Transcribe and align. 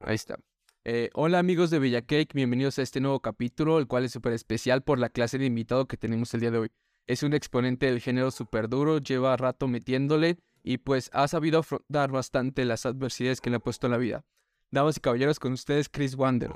Ahí 0.00 0.14
está. 0.14 0.38
Eh, 0.84 1.08
hola 1.14 1.38
amigos 1.38 1.70
de 1.70 1.78
Bella 1.78 2.02
Cake, 2.02 2.34
bienvenidos 2.34 2.78
a 2.78 2.82
este 2.82 3.00
nuevo 3.00 3.20
capítulo, 3.20 3.78
el 3.78 3.86
cual 3.86 4.04
es 4.04 4.12
súper 4.12 4.34
especial 4.34 4.82
por 4.82 4.98
la 4.98 5.08
clase 5.08 5.38
de 5.38 5.46
invitado 5.46 5.86
que 5.86 5.96
tenemos 5.96 6.34
el 6.34 6.40
día 6.40 6.50
de 6.50 6.58
hoy. 6.58 6.70
Es 7.06 7.22
un 7.22 7.32
exponente 7.32 7.86
del 7.86 8.02
género 8.02 8.30
súper 8.30 8.68
duro, 8.68 8.98
lleva 8.98 9.34
rato 9.38 9.66
metiéndole 9.66 10.36
y 10.62 10.76
pues 10.76 11.08
ha 11.14 11.26
sabido 11.26 11.60
afrontar 11.60 12.10
bastante 12.10 12.66
las 12.66 12.84
adversidades 12.84 13.40
que 13.40 13.48
le 13.48 13.56
ha 13.56 13.60
puesto 13.60 13.86
en 13.86 13.92
la 13.92 13.96
vida. 13.96 14.26
Damas 14.70 14.98
y 14.98 15.00
caballeros, 15.00 15.38
con 15.38 15.54
ustedes 15.54 15.88
Chris 15.88 16.14
Wander. 16.14 16.52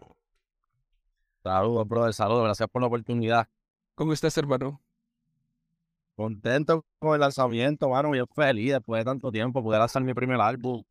Saludos, 1.42 1.88
brother, 1.88 2.12
saludos, 2.12 2.44
gracias 2.44 2.68
por 2.68 2.82
la 2.82 2.88
oportunidad. 2.88 3.48
¿Cómo 3.94 4.12
estás, 4.12 4.36
hermano? 4.36 4.82
Contento 6.16 6.84
con 6.98 7.14
el 7.14 7.20
lanzamiento, 7.20 7.88
mano, 7.88 8.14
yo 8.14 8.26
feliz 8.26 8.72
después 8.72 9.00
de 9.00 9.04
tanto 9.06 9.32
tiempo 9.32 9.62
poder 9.62 9.80
lanzar 9.80 10.02
mi 10.02 10.12
primer 10.12 10.38
álbum. 10.38 10.84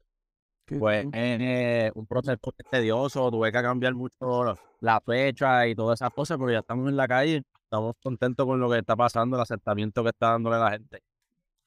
Pues 0.79 1.05
eh, 1.13 1.91
un 1.95 2.05
proceso 2.05 2.39
tedioso, 2.69 3.29
tuve 3.31 3.51
que 3.51 3.61
cambiar 3.61 3.93
mucho 3.93 4.55
la 4.79 5.01
fecha 5.01 5.67
y 5.67 5.75
todas 5.75 5.99
esas 5.99 6.13
cosas, 6.13 6.37
pero 6.37 6.51
ya 6.51 6.59
estamos 6.59 6.89
en 6.89 6.95
la 6.95 7.07
calle, 7.07 7.43
estamos 7.63 7.95
contentos 8.01 8.45
con 8.45 8.59
lo 8.59 8.69
que 8.69 8.79
está 8.79 8.95
pasando, 8.95 9.35
el 9.35 9.41
acercamiento 9.41 10.03
que 10.03 10.09
está 10.09 10.31
dándole 10.31 10.59
la 10.59 10.71
gente. 10.71 11.03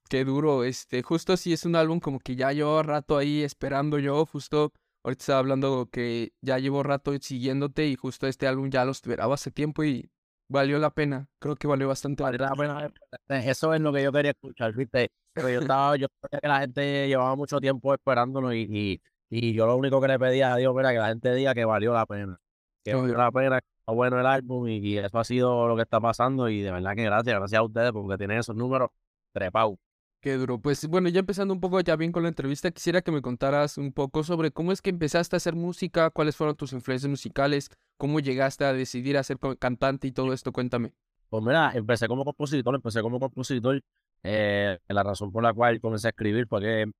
Qué 0.08 0.24
duro, 0.24 0.64
este, 0.64 1.02
justo 1.02 1.32
así 1.32 1.52
es 1.52 1.64
un 1.64 1.76
álbum 1.76 2.00
como 2.00 2.18
que 2.18 2.36
ya 2.36 2.52
llevo 2.52 2.82
rato 2.82 3.16
ahí 3.16 3.42
esperando 3.42 3.98
yo, 3.98 4.24
justo 4.26 4.72
ahorita 5.02 5.22
estaba 5.22 5.38
hablando 5.38 5.88
que 5.90 6.32
ya 6.40 6.58
llevo 6.58 6.82
rato 6.82 7.12
siguiéndote 7.18 7.86
y 7.86 7.96
justo 7.96 8.26
este 8.26 8.46
álbum 8.46 8.70
ya 8.70 8.84
lo 8.84 8.92
esperaba 8.92 9.34
hace 9.34 9.50
tiempo 9.50 9.84
y 9.84 10.10
valió 10.48 10.78
la 10.78 10.90
pena, 10.90 11.28
creo 11.38 11.56
que 11.56 11.66
valió 11.66 11.88
bastante 11.88 12.22
la 12.22 12.52
pena. 12.54 12.92
Eso 13.28 13.74
es 13.74 13.80
lo 13.80 13.92
que 13.92 14.02
yo 14.02 14.12
quería 14.12 14.32
escuchar, 14.32 14.74
viste, 14.74 15.10
pero 15.34 15.50
yo 15.50 15.60
estaba, 15.60 15.96
yo 15.96 16.06
creía 16.20 16.40
que 16.40 16.48
la 16.48 16.60
gente 16.60 17.08
llevaba 17.08 17.34
mucho 17.36 17.60
tiempo 17.60 17.92
esperándolo 17.92 18.54
y, 18.54 19.00
y, 19.28 19.52
yo 19.52 19.66
lo 19.66 19.76
único 19.76 20.00
que 20.00 20.08
le 20.08 20.18
pedía 20.18 20.54
a 20.54 20.56
Dios 20.56 20.74
era 20.78 20.92
que 20.92 20.98
la 20.98 21.08
gente 21.08 21.34
diga 21.34 21.54
que 21.54 21.64
valió 21.64 21.92
la 21.92 22.06
pena. 22.06 22.40
Que 22.84 22.94
valió 22.94 23.16
la 23.16 23.32
pena, 23.32 23.60
que 23.60 23.66
está 23.80 23.92
bueno 23.92 24.20
el 24.20 24.26
álbum 24.26 24.68
y, 24.68 24.96
eso 24.98 25.18
ha 25.18 25.24
sido 25.24 25.66
lo 25.66 25.76
que 25.76 25.82
está 25.82 26.00
pasando 26.00 26.48
y 26.48 26.62
de 26.62 26.70
verdad 26.70 26.94
que 26.94 27.02
gracias, 27.02 27.36
gracias 27.36 27.58
a 27.58 27.64
ustedes 27.64 27.92
porque 27.92 28.16
tienen 28.16 28.38
esos 28.38 28.54
números 28.54 28.90
trepados. 29.32 29.76
Qué 30.20 30.38
duro. 30.38 30.58
Pues 30.58 30.86
bueno, 30.88 31.10
ya 31.10 31.20
empezando 31.20 31.52
un 31.52 31.60
poco 31.60 31.80
ya 31.80 31.96
bien 31.96 32.10
con 32.10 32.22
la 32.22 32.30
entrevista, 32.30 32.70
quisiera 32.70 33.02
que 33.02 33.10
me 33.10 33.20
contaras 33.20 33.76
un 33.76 33.92
poco 33.92 34.22
sobre 34.22 34.52
cómo 34.52 34.72
es 34.72 34.80
que 34.80 34.88
empezaste 34.88 35.36
a 35.36 35.38
hacer 35.38 35.54
música, 35.54 36.08
cuáles 36.08 36.34
fueron 36.34 36.56
tus 36.56 36.72
influencias 36.72 37.10
musicales, 37.10 37.68
cómo 37.98 38.20
llegaste 38.20 38.64
a 38.64 38.72
decidir 38.72 39.18
a 39.18 39.22
ser 39.22 39.38
cantante 39.58 40.06
y 40.06 40.12
todo 40.12 40.32
esto, 40.32 40.50
cuéntame. 40.50 40.94
Pues 41.28 41.42
mira, 41.44 41.72
empecé 41.74 42.08
como 42.08 42.24
compositor, 42.24 42.74
empecé 42.74 43.02
como 43.02 43.20
compositor 43.20 43.82
eh, 44.24 44.78
la 44.88 45.02
razón 45.02 45.30
por 45.30 45.42
la 45.42 45.52
cual 45.52 45.80
comencé 45.80 46.08
a 46.08 46.10
escribir 46.10 46.46
fue 46.48 46.60
que 46.60 46.90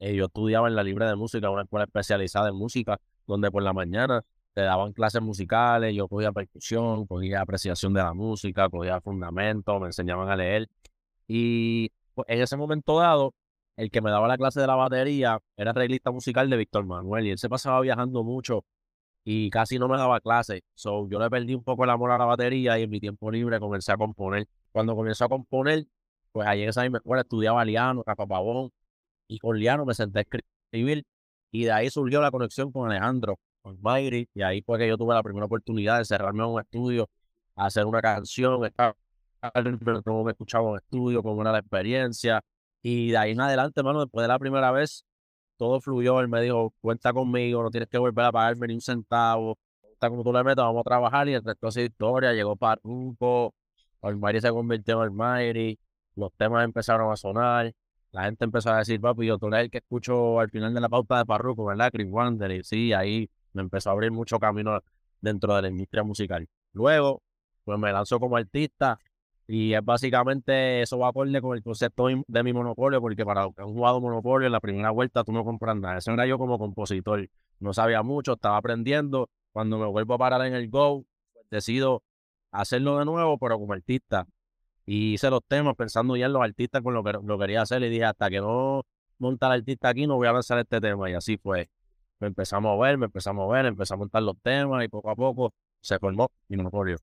eh, 0.00 0.14
yo 0.14 0.26
estudiaba 0.26 0.68
en 0.68 0.74
la 0.74 0.82
Libre 0.82 1.06
de 1.06 1.14
Música, 1.14 1.50
una 1.50 1.62
escuela 1.62 1.84
especializada 1.84 2.48
en 2.48 2.56
música, 2.56 2.98
donde 3.26 3.50
por 3.50 3.62
la 3.62 3.72
mañana 3.72 4.22
te 4.54 4.62
daban 4.62 4.92
clases 4.92 5.22
musicales, 5.22 5.94
yo 5.94 6.08
cogía 6.08 6.32
percusión, 6.32 7.06
cogía 7.06 7.42
apreciación 7.42 7.92
de 7.94 8.02
la 8.02 8.14
música, 8.14 8.68
cogía 8.68 9.00
fundamentos, 9.00 9.80
me 9.80 9.86
enseñaban 9.88 10.28
a 10.30 10.36
leer. 10.36 10.68
Y 11.28 11.92
pues, 12.14 12.26
en 12.28 12.40
ese 12.40 12.56
momento 12.56 12.98
dado, 12.98 13.34
el 13.76 13.90
que 13.90 14.00
me 14.00 14.10
daba 14.10 14.28
la 14.28 14.36
clase 14.38 14.60
de 14.60 14.66
la 14.66 14.74
batería 14.74 15.38
era 15.56 15.70
arreglista 15.70 16.10
musical 16.10 16.50
de 16.50 16.56
Víctor 16.56 16.84
Manuel 16.86 17.26
y 17.26 17.30
él 17.30 17.38
se 17.38 17.48
pasaba 17.48 17.80
viajando 17.80 18.24
mucho 18.24 18.64
y 19.24 19.50
casi 19.50 19.78
no 19.78 19.88
me 19.88 19.96
daba 19.96 20.20
clase. 20.20 20.64
So, 20.74 21.08
yo 21.08 21.18
le 21.18 21.30
perdí 21.30 21.54
un 21.54 21.62
poco 21.62 21.84
el 21.84 21.90
amor 21.90 22.10
a 22.10 22.18
la 22.18 22.24
batería 22.24 22.78
y 22.78 22.84
en 22.84 22.90
mi 22.90 23.00
tiempo 23.00 23.30
libre 23.30 23.60
comencé 23.60 23.92
a 23.92 23.96
componer. 23.96 24.48
Cuando 24.72 24.96
comencé 24.96 25.24
a 25.24 25.28
componer, 25.28 25.86
pues 26.32 26.46
allí 26.48 26.62
en 26.62 26.70
esa 26.70 26.82
misma 26.82 26.98
escuela 26.98 27.22
estudiaba 27.22 27.64
Liano, 27.64 28.02
Capapabón, 28.04 28.70
y 29.28 29.38
con 29.38 29.58
Liano 29.58 29.84
me 29.86 29.94
senté 29.94 30.20
a 30.20 30.22
escribir, 30.22 31.04
y 31.50 31.64
de 31.64 31.72
ahí 31.72 31.90
surgió 31.90 32.20
la 32.20 32.30
conexión 32.30 32.72
con 32.72 32.90
Alejandro, 32.90 33.38
con 33.62 33.80
Mayri, 33.80 34.28
y 34.34 34.42
ahí 34.42 34.62
fue 34.62 34.78
que 34.78 34.88
yo 34.88 34.96
tuve 34.96 35.14
la 35.14 35.22
primera 35.22 35.46
oportunidad 35.46 35.98
de 35.98 36.04
cerrarme 36.04 36.42
a 36.42 36.46
un 36.46 36.60
estudio, 36.60 37.08
hacer 37.56 37.86
una 37.86 38.00
canción, 38.00 38.64
estar, 38.64 38.96
cómo 40.04 40.24
me 40.24 40.32
escuchaba 40.32 40.70
en 40.70 40.76
estudio, 40.76 41.22
cómo 41.22 41.42
era 41.42 41.52
la 41.52 41.58
experiencia, 41.58 42.40
y 42.82 43.10
de 43.10 43.16
ahí 43.18 43.32
en 43.32 43.40
adelante, 43.40 43.80
hermano, 43.80 44.00
después 44.00 44.24
de 44.24 44.28
la 44.28 44.38
primera 44.38 44.70
vez, 44.72 45.04
todo 45.56 45.80
fluyó, 45.80 46.20
él 46.20 46.28
me 46.28 46.40
dijo, 46.42 46.72
cuenta 46.80 47.12
conmigo, 47.12 47.62
no 47.62 47.70
tienes 47.70 47.88
que 47.88 47.98
volver 47.98 48.24
a 48.26 48.32
pagarme 48.32 48.68
ni 48.68 48.74
un 48.74 48.80
centavo, 48.80 49.58
está 49.92 50.08
como 50.08 50.24
tú 50.24 50.32
le 50.32 50.42
metas, 50.42 50.64
vamos 50.64 50.80
a 50.80 50.84
trabajar, 50.84 51.28
y 51.28 51.34
entre 51.34 51.54
toda 51.54 51.70
esa 51.70 51.82
historia, 51.82 52.32
llegó 52.32 52.56
Parruco, 52.56 53.54
Mayri 54.02 54.40
se 54.40 54.50
convirtió 54.50 55.04
en 55.04 55.14
Mayri, 55.14 55.78
los 56.20 56.32
temas 56.34 56.64
empezaron 56.64 57.12
a 57.12 57.16
sonar, 57.16 57.72
la 58.12 58.24
gente 58.24 58.44
empezó 58.44 58.70
a 58.70 58.78
decir, 58.78 59.00
papi, 59.00 59.26
yo 59.26 59.38
tú 59.38 59.48
el 59.48 59.70
que 59.70 59.78
escucho 59.78 60.40
al 60.40 60.50
final 60.50 60.74
de 60.74 60.80
la 60.80 60.88
pauta 60.88 61.18
de 61.18 61.24
Parruco, 61.26 61.64
¿verdad? 61.64 61.90
Chris 61.92 62.08
Wander, 62.10 62.50
y 62.50 62.64
sí, 62.64 62.92
ahí 62.92 63.30
me 63.52 63.62
empezó 63.62 63.90
a 63.90 63.92
abrir 63.92 64.10
mucho 64.10 64.38
camino 64.38 64.80
dentro 65.20 65.54
de 65.54 65.62
la 65.62 65.68
industria 65.68 66.02
musical. 66.02 66.48
Luego, 66.72 67.22
pues 67.64 67.78
me 67.78 67.92
lanzó 67.92 68.18
como 68.18 68.36
artista 68.36 68.98
y 69.46 69.74
es 69.74 69.84
básicamente 69.84 70.82
eso 70.82 70.98
va 70.98 71.08
acorde 71.08 71.40
con 71.40 71.56
el 71.56 71.62
concepto 71.62 72.06
de 72.06 72.42
mi 72.42 72.52
monopolio, 72.52 73.00
porque 73.00 73.24
para 73.24 73.46
un 73.46 73.54
jugado 73.74 74.00
monopolio 74.00 74.46
en 74.46 74.52
la 74.52 74.60
primera 74.60 74.90
vuelta 74.90 75.24
tú 75.24 75.32
no 75.32 75.44
compras 75.44 75.76
nada. 75.76 75.98
Eso 75.98 76.12
era 76.12 76.26
yo 76.26 76.38
como 76.38 76.58
compositor. 76.58 77.28
No 77.58 77.72
sabía 77.72 78.02
mucho, 78.02 78.34
estaba 78.34 78.56
aprendiendo. 78.56 79.28
Cuando 79.52 79.78
me 79.78 79.86
vuelvo 79.86 80.14
a 80.14 80.18
parar 80.18 80.46
en 80.46 80.54
el 80.54 80.70
Go, 80.70 81.04
pues 81.32 81.46
decido 81.50 82.02
hacerlo 82.52 82.98
de 82.98 83.04
nuevo, 83.04 83.38
pero 83.38 83.58
como 83.58 83.72
artista 83.72 84.26
y 84.92 85.14
hice 85.14 85.30
los 85.30 85.44
temas 85.46 85.76
pensando 85.76 86.16
ya 86.16 86.26
en 86.26 86.32
los 86.32 86.42
artistas 86.42 86.82
con 86.82 86.94
lo 86.94 87.04
que 87.04 87.12
lo 87.12 87.38
quería 87.38 87.62
hacer 87.62 87.80
y 87.84 87.88
dije 87.88 88.06
hasta 88.06 88.28
que 88.28 88.40
no 88.40 88.82
monta 89.18 89.46
el 89.46 89.60
artista 89.60 89.90
aquí 89.90 90.04
no 90.08 90.16
voy 90.16 90.26
a 90.26 90.32
lanzar 90.32 90.58
este 90.58 90.80
tema 90.80 91.08
y 91.08 91.14
así 91.14 91.36
fue. 91.36 91.70
Me 92.18 92.26
empezamos 92.26 92.76
a 92.76 92.82
ver, 92.82 92.98
me 92.98 93.06
empezamos 93.06 93.48
a 93.48 93.52
ver, 93.54 93.66
empezamos 93.66 94.00
a 94.00 94.02
montar 94.02 94.22
los 94.24 94.36
temas 94.42 94.84
y 94.84 94.88
poco 94.88 95.10
a 95.10 95.14
poco 95.14 95.54
se 95.80 95.96
formó 96.00 96.28
mi 96.48 96.56
monopolio. 96.56 96.96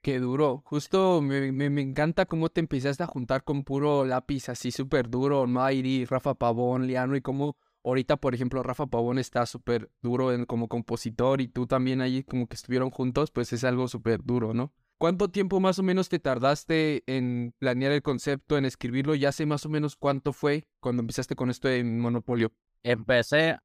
Qué 0.00 0.18
duro. 0.18 0.62
Justo 0.64 1.20
me, 1.20 1.52
me, 1.52 1.82
encanta 1.82 2.24
cómo 2.24 2.48
te 2.48 2.60
empezaste 2.60 3.02
a 3.02 3.06
juntar 3.06 3.44
con 3.44 3.64
puro 3.64 4.06
lápiz 4.06 4.48
así 4.48 4.70
súper 4.70 5.10
duro, 5.10 5.46
Mayri, 5.46 6.06
Rafa 6.06 6.32
Pavón, 6.32 6.86
Liano, 6.86 7.16
y 7.16 7.20
cómo 7.20 7.54
ahorita, 7.84 8.16
por 8.16 8.34
ejemplo, 8.34 8.62
Rafa 8.62 8.86
Pavón 8.86 9.18
está 9.18 9.44
súper 9.44 9.90
duro 10.00 10.32
en, 10.32 10.46
como 10.46 10.68
compositor 10.68 11.42
y 11.42 11.48
tú 11.48 11.66
también 11.66 12.00
ahí 12.00 12.22
como 12.22 12.46
que 12.46 12.54
estuvieron 12.54 12.88
juntos, 12.90 13.30
pues 13.30 13.52
es 13.52 13.62
algo 13.62 13.88
súper 13.88 14.24
duro, 14.24 14.54
¿no? 14.54 14.72
¿Cuánto 15.00 15.28
tiempo 15.28 15.60
más 15.60 15.78
o 15.78 15.82
menos 15.82 16.10
te 16.10 16.18
tardaste 16.18 17.04
en 17.06 17.54
planear 17.58 17.90
el 17.90 18.02
concepto, 18.02 18.58
en 18.58 18.66
escribirlo? 18.66 19.14
Ya 19.14 19.32
sé 19.32 19.46
más 19.46 19.64
o 19.64 19.70
menos 19.70 19.96
cuánto 19.96 20.34
fue 20.34 20.68
cuando 20.78 21.00
empezaste 21.00 21.34
con 21.34 21.48
esto 21.48 21.68
de 21.68 21.82
Monopolio. 21.82 22.52
Empecé 22.82 23.56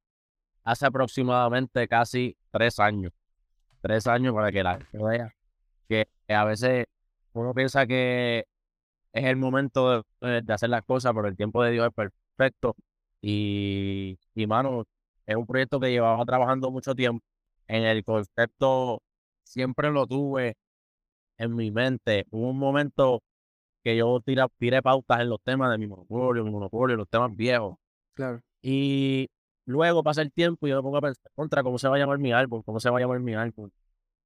hace 0.63 0.85
aproximadamente 0.85 1.89
casi 1.89 2.37
tres 2.51 2.79
años. 2.79 3.11
Tres 3.81 4.07
años 4.07 4.33
para 4.33 4.49
que 4.49 4.63
la 4.63 4.79
vea. 4.93 5.35
Que 5.89 6.07
a 6.29 6.45
veces 6.45 6.85
uno 7.33 7.53
piensa 7.53 7.85
que 7.85 8.45
es 9.11 9.25
el 9.25 9.35
momento 9.35 10.05
de, 10.21 10.53
hacer 10.53 10.69
las 10.69 10.83
cosas, 10.83 11.11
pero 11.13 11.27
el 11.27 11.35
tiempo 11.35 11.61
de 11.63 11.71
Dios 11.71 11.89
es 11.89 12.11
perfecto. 12.37 12.77
Y, 13.19 14.17
y, 14.35 14.47
mano, 14.47 14.85
es 15.25 15.35
un 15.35 15.45
proyecto 15.45 15.81
que 15.81 15.91
llevaba 15.91 16.23
trabajando 16.23 16.71
mucho 16.71 16.95
tiempo. 16.95 17.25
En 17.67 17.83
el 17.83 18.05
concepto 18.05 19.01
siempre 19.43 19.91
lo 19.91 20.07
tuve 20.07 20.55
en 21.37 21.55
mi 21.55 21.71
mente. 21.71 22.25
Hubo 22.31 22.49
un 22.49 22.59
momento 22.59 23.21
que 23.83 23.95
yo 23.95 24.19
tiré, 24.21 24.43
tiré 24.57 24.81
pautas 24.81 25.21
en 25.21 25.29
los 25.29 25.41
temas 25.43 25.71
de 25.71 25.77
mi 25.77 25.87
monopolio, 25.87 26.43
mi 26.43 26.51
monopolio, 26.51 26.97
los 26.97 27.09
temas 27.09 27.35
viejos. 27.35 27.75
Claro. 28.13 28.41
Y 28.61 29.29
luego 29.65 30.03
pasa 30.03 30.21
el 30.21 30.31
tiempo 30.31 30.65
y 30.67 30.71
yo 30.71 30.77
me 30.77 30.81
pongo 30.81 30.97
a 30.97 31.01
pensar 31.01 31.31
contra 31.35 31.63
cómo 31.63 31.77
se 31.77 31.87
va 31.87 31.95
a 31.95 31.99
llamar 31.99 32.17
mi 32.17 32.31
álbum, 32.33 32.63
cómo 32.63 32.79
se 32.79 32.89
va 32.89 32.97
a 32.97 33.01
llamar 33.01 33.19
mi 33.19 33.35
álbum. 33.35 33.69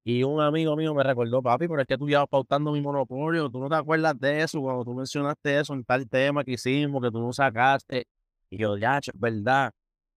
Y 0.02 0.22
un 0.22 0.40
amigo 0.40 0.76
mío 0.76 0.94
me 0.94 1.02
recordó, 1.02 1.42
papi, 1.42 1.68
pero 1.68 1.82
es 1.82 1.86
que 1.86 1.98
tú 1.98 2.08
llevas 2.08 2.26
pautando 2.28 2.72
mi 2.72 2.80
monopolio, 2.80 3.50
tú 3.50 3.60
no 3.60 3.68
te 3.68 3.74
acuerdas 3.74 4.18
de 4.18 4.42
eso 4.42 4.60
cuando 4.62 4.84
tú 4.84 4.94
mencionaste 4.94 5.60
eso 5.60 5.74
en 5.74 5.84
tal 5.84 6.08
tema 6.08 6.42
que 6.42 6.52
hicimos, 6.52 7.02
que 7.02 7.10
tú 7.10 7.20
no 7.20 7.32
sacaste. 7.32 8.06
Y 8.48 8.58
yo, 8.58 8.78
ya, 8.78 8.98
es 8.98 9.10
verdad. 9.14 9.72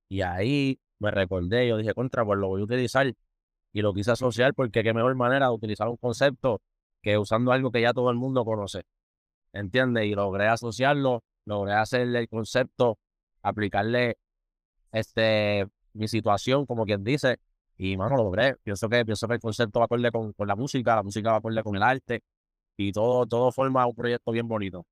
Y 0.07 0.21
ahí 0.21 0.79
me 0.99 1.11
recordé, 1.11 1.67
yo 1.67 1.77
dije, 1.77 1.93
contra, 1.93 2.23
pues 2.25 2.39
lo 2.39 2.47
voy 2.47 2.61
a 2.61 2.63
utilizar. 2.63 3.13
Y 3.73 3.81
lo 3.81 3.93
quise 3.93 4.11
asociar 4.11 4.53
porque 4.53 4.83
qué 4.83 4.93
mejor 4.93 5.15
manera 5.15 5.47
de 5.47 5.53
utilizar 5.53 5.89
un 5.89 5.97
concepto 5.97 6.61
que 7.03 7.17
usando 7.17 7.51
algo 7.51 7.69
que 7.69 7.81
ya 7.81 7.93
todo 7.93 8.09
el 8.09 8.17
mundo 8.17 8.43
conoce. 8.45 8.83
¿Entiendes? 9.51 10.05
Y 10.05 10.15
logré 10.15 10.47
asociarlo, 10.47 11.23
logré 11.45 11.73
hacerle 11.73 12.19
el 12.19 12.29
concepto, 12.29 12.97
aplicarle 13.43 14.17
este 14.91 15.67
mi 15.93 16.07
situación, 16.07 16.65
como 16.65 16.85
quien 16.85 17.03
dice, 17.03 17.37
y 17.77 17.97
mano, 17.97 18.17
lo 18.17 18.23
logré. 18.23 18.55
Pienso 18.63 18.89
que, 18.89 19.05
pienso 19.05 19.27
que 19.27 19.35
el 19.35 19.39
concepto 19.39 19.79
va 19.79 19.85
acorde 19.85 20.11
con, 20.11 20.33
con 20.33 20.47
la 20.47 20.55
música, 20.55 20.95
la 20.95 21.03
música 21.03 21.31
va 21.31 21.37
acorde 21.37 21.61
con 21.61 21.75
el 21.75 21.83
arte, 21.83 22.23
y 22.77 22.91
todo, 22.91 23.25
todo 23.27 23.51
forma 23.51 23.85
un 23.85 23.93
proyecto 23.93 24.31
bien 24.31 24.47
bonito. 24.47 24.85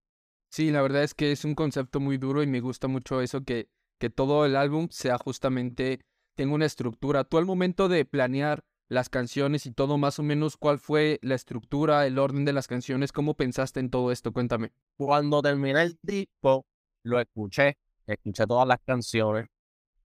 Sí, 0.52 0.70
la 0.70 0.82
verdad 0.82 1.04
es 1.04 1.14
que 1.14 1.32
es 1.32 1.46
un 1.46 1.56
concepto 1.56 2.00
muy 2.00 2.18
duro 2.18 2.44
y 2.44 2.48
me 2.48 2.60
gusta 2.60 2.88
mucho 2.88 3.22
eso 3.22 3.44
que, 3.44 3.70
que 4.00 4.10
todo 4.10 4.46
el 4.46 4.56
álbum 4.56 4.90
sea 4.92 5.18
justamente, 5.18 6.02
tenga 6.36 6.54
una 6.54 6.66
estructura. 6.66 7.24
Tú 7.24 7.38
al 7.38 7.46
momento 7.46 7.88
de 7.88 8.06
planear 8.06 8.62
las 8.92 9.08
canciones 9.08 9.66
y 9.66 9.72
todo, 9.72 9.98
más 9.98 10.20
o 10.20 10.24
menos 10.24 10.58
cuál 10.58 10.78
fue 10.78 11.18
la 11.22 11.36
estructura, 11.36 12.06
el 12.06 12.20
orden 12.20 12.44
de 12.44 12.52
las 12.52 12.68
canciones, 12.68 13.14
cómo 13.14 13.36
pensaste 13.36 13.80
en 13.80 13.90
todo 13.90 14.12
esto, 14.12 14.34
cuéntame. 14.34 14.74
Cuando 14.98 15.42
terminé 15.42 15.82
el 15.82 15.98
disco, 16.02 16.66
lo 17.06 17.22
escuché, 17.22 17.78
escuché 18.06 18.46
todas 18.46 18.68
las 18.68 18.80
canciones 18.86 19.48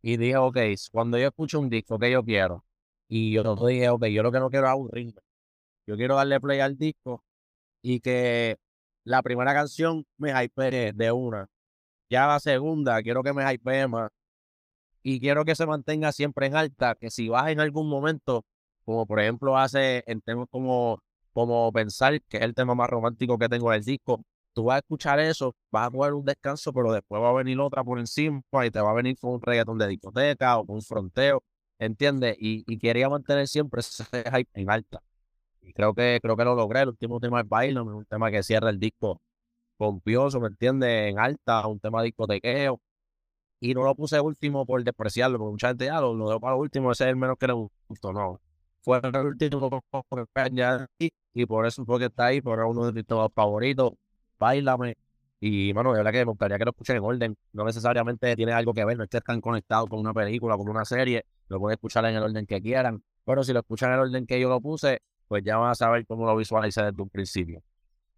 y 0.03 0.17
dije, 0.17 0.37
ok, 0.37 0.59
cuando 0.93 1.19
yo 1.19 1.27
escucho 1.27 1.59
un 1.59 1.69
disco 1.69 1.99
que 1.99 2.13
yo 2.13 2.25
quiero, 2.25 2.65
y 3.09 3.33
yo 3.33 3.57
dije, 3.67 3.89
ok, 3.89 4.07
yo 4.07 4.23
lo 4.23 4.31
que 4.31 4.39
no 4.39 4.51
quiero 4.51 4.67
es 4.67 4.71
aburrirme. 4.71 5.21
Yo 5.89 5.97
quiero 5.97 6.15
darle 6.15 6.41
play 6.41 6.61
al 6.61 6.79
disco 6.79 7.25
y 7.83 7.99
que 7.99 8.57
la 9.03 9.21
primera 9.21 9.53
canción 9.53 10.07
me 10.17 10.31
hypee 10.31 10.93
de 10.93 11.11
una. 11.11 11.49
Ya 12.09 12.29
la 12.29 12.39
segunda, 12.39 13.03
quiero 13.03 13.25
que 13.25 13.33
me 13.33 13.53
hypee 13.53 13.89
más. 13.89 14.13
Y 15.03 15.19
quiero 15.19 15.45
que 15.45 15.57
se 15.57 15.67
mantenga 15.67 16.13
siempre 16.13 16.47
en 16.47 16.55
alta, 16.55 16.95
que 16.95 17.11
si 17.11 17.29
vas 17.29 17.51
en 17.51 17.59
algún 17.59 17.89
momento, 17.89 18.45
como 18.87 19.07
por 19.07 19.21
ejemplo 19.21 19.59
hace 19.59 20.05
en 20.07 20.23
temas 20.23 20.49
como, 20.51 21.03
como 21.35 21.73
Pensar, 21.73 22.23
que 22.23 22.39
es 22.39 22.43
el 22.45 22.55
tema 22.55 22.75
más 22.75 22.89
romántico 22.91 23.39
que 23.39 23.49
tengo 23.51 23.71
del 23.73 23.85
disco, 23.85 24.23
tú 24.55 24.65
vas 24.65 24.77
a 24.77 24.79
escuchar 24.79 25.21
eso, 25.21 25.55
vas 25.71 25.89
a 25.89 25.91
coger 25.91 26.15
un 26.15 26.25
descanso, 26.25 26.73
pero 26.73 26.93
después 26.93 27.23
va 27.23 27.31
a 27.31 27.33
venir 27.35 27.61
otra 27.61 27.85
por 27.85 27.99
encima 27.99 28.43
y 28.65 28.71
te 28.71 28.81
va 28.81 28.91
a 28.91 28.95
venir 28.95 29.19
con 29.21 29.33
un 29.35 29.43
reggaetón 29.43 29.79
de 29.79 29.89
discoteca 29.89 30.59
o 30.59 30.67
con 30.67 30.77
un 30.77 30.83
fronteo, 30.83 31.43
¿entiendes? 31.79 32.37
Y, 32.41 32.65
y 32.67 32.79
quería 32.79 33.09
mantener 33.11 33.49
siempre 33.49 33.81
ese 33.81 34.05
hype 34.33 34.51
en 34.55 34.71
alta. 34.71 35.03
Y 35.61 35.73
creo 35.73 35.95
que, 35.95 36.21
creo 36.23 36.37
que 36.37 36.45
lo 36.45 36.55
logré. 36.55 36.83
El 36.83 36.89
último 36.91 37.21
tema 37.21 37.41
es 37.41 37.49
Bailo, 37.49 37.85
un 37.85 38.05
tema 38.07 38.31
que 38.31 38.43
cierra 38.43 38.71
el 38.71 38.79
disco 38.79 39.21
pompioso, 39.77 40.41
¿me 40.41 40.49
entiendes? 40.49 41.11
En 41.11 41.19
alta, 41.19 41.67
un 41.67 41.81
tema 41.81 42.03
discotequeo. 42.03 42.81
Y 43.61 43.75
no 43.75 43.85
lo 43.85 43.95
puse 43.95 44.21
último 44.21 44.67
por 44.67 44.85
despreciarlo, 44.85 45.39
porque 45.39 45.53
mucha 45.53 45.69
gente 45.69 45.87
ya 45.87 46.01
lo, 46.01 46.15
lo 46.15 46.41
para 46.41 46.57
último, 46.57 46.93
ese 46.93 47.05
es 47.05 47.11
el 47.11 47.17
menos 47.17 47.37
que 47.39 47.47
le 47.49 47.55
gustó, 47.89 48.13
no. 48.13 48.41
Fue 48.87 49.01
el 49.03 49.17
último 49.17 49.83
y, 51.01 51.11
y 51.35 51.47
por 51.47 51.67
eso 51.67 51.85
fue 51.85 51.99
que 51.99 52.05
está 52.05 52.27
ahí, 52.27 52.41
por 52.41 52.61
uno 52.61 52.87
de 52.87 52.93
mis 52.93 53.05
temas 53.05 53.31
favoritos. 53.35 53.95
Bailame. 54.39 54.97
Y, 55.41 55.73
bueno, 55.73 55.91
de 55.91 55.99
verdad 55.99 56.13
que 56.13 56.19
me 56.19 56.31
gustaría 56.31 56.57
que 56.57 56.65
lo 56.65 56.71
escuchen 56.71 56.99
en 56.99 57.03
orden. 57.03 57.37
No 57.53 57.65
necesariamente 57.65 58.37
tiene 58.37 58.53
algo 58.53 58.73
que 58.73 58.85
ver, 58.85 58.97
no 58.97 59.03
estés 59.03 59.25
tan 59.25 59.41
conectado 59.41 59.89
con 59.89 59.99
una 59.99 60.15
película, 60.15 60.57
con 60.57 60.69
una 60.69 60.85
serie. 60.85 61.25
Lo 61.49 61.59
pueden 61.59 61.75
escuchar 61.75 62.05
en 62.05 62.15
el 62.15 62.23
orden 62.23 62.47
que 62.47 62.63
quieran. 62.63 63.03
Pero 63.25 63.43
si 63.43 63.53
lo 63.53 63.59
escuchan 63.59 63.89
en 63.89 63.95
el 63.95 64.01
orden 64.03 64.25
que 64.25 64.39
yo 64.39 64.49
lo 64.49 64.61
puse, 64.61 65.03
pues 65.27 65.43
ya 65.43 65.57
van 65.57 65.73
a 65.73 65.75
saber 65.75 66.07
cómo 66.07 66.25
lo 66.25 66.37
visualiza 66.37 66.85
desde 66.85 67.03
un 67.03 67.09
principio. 67.09 67.65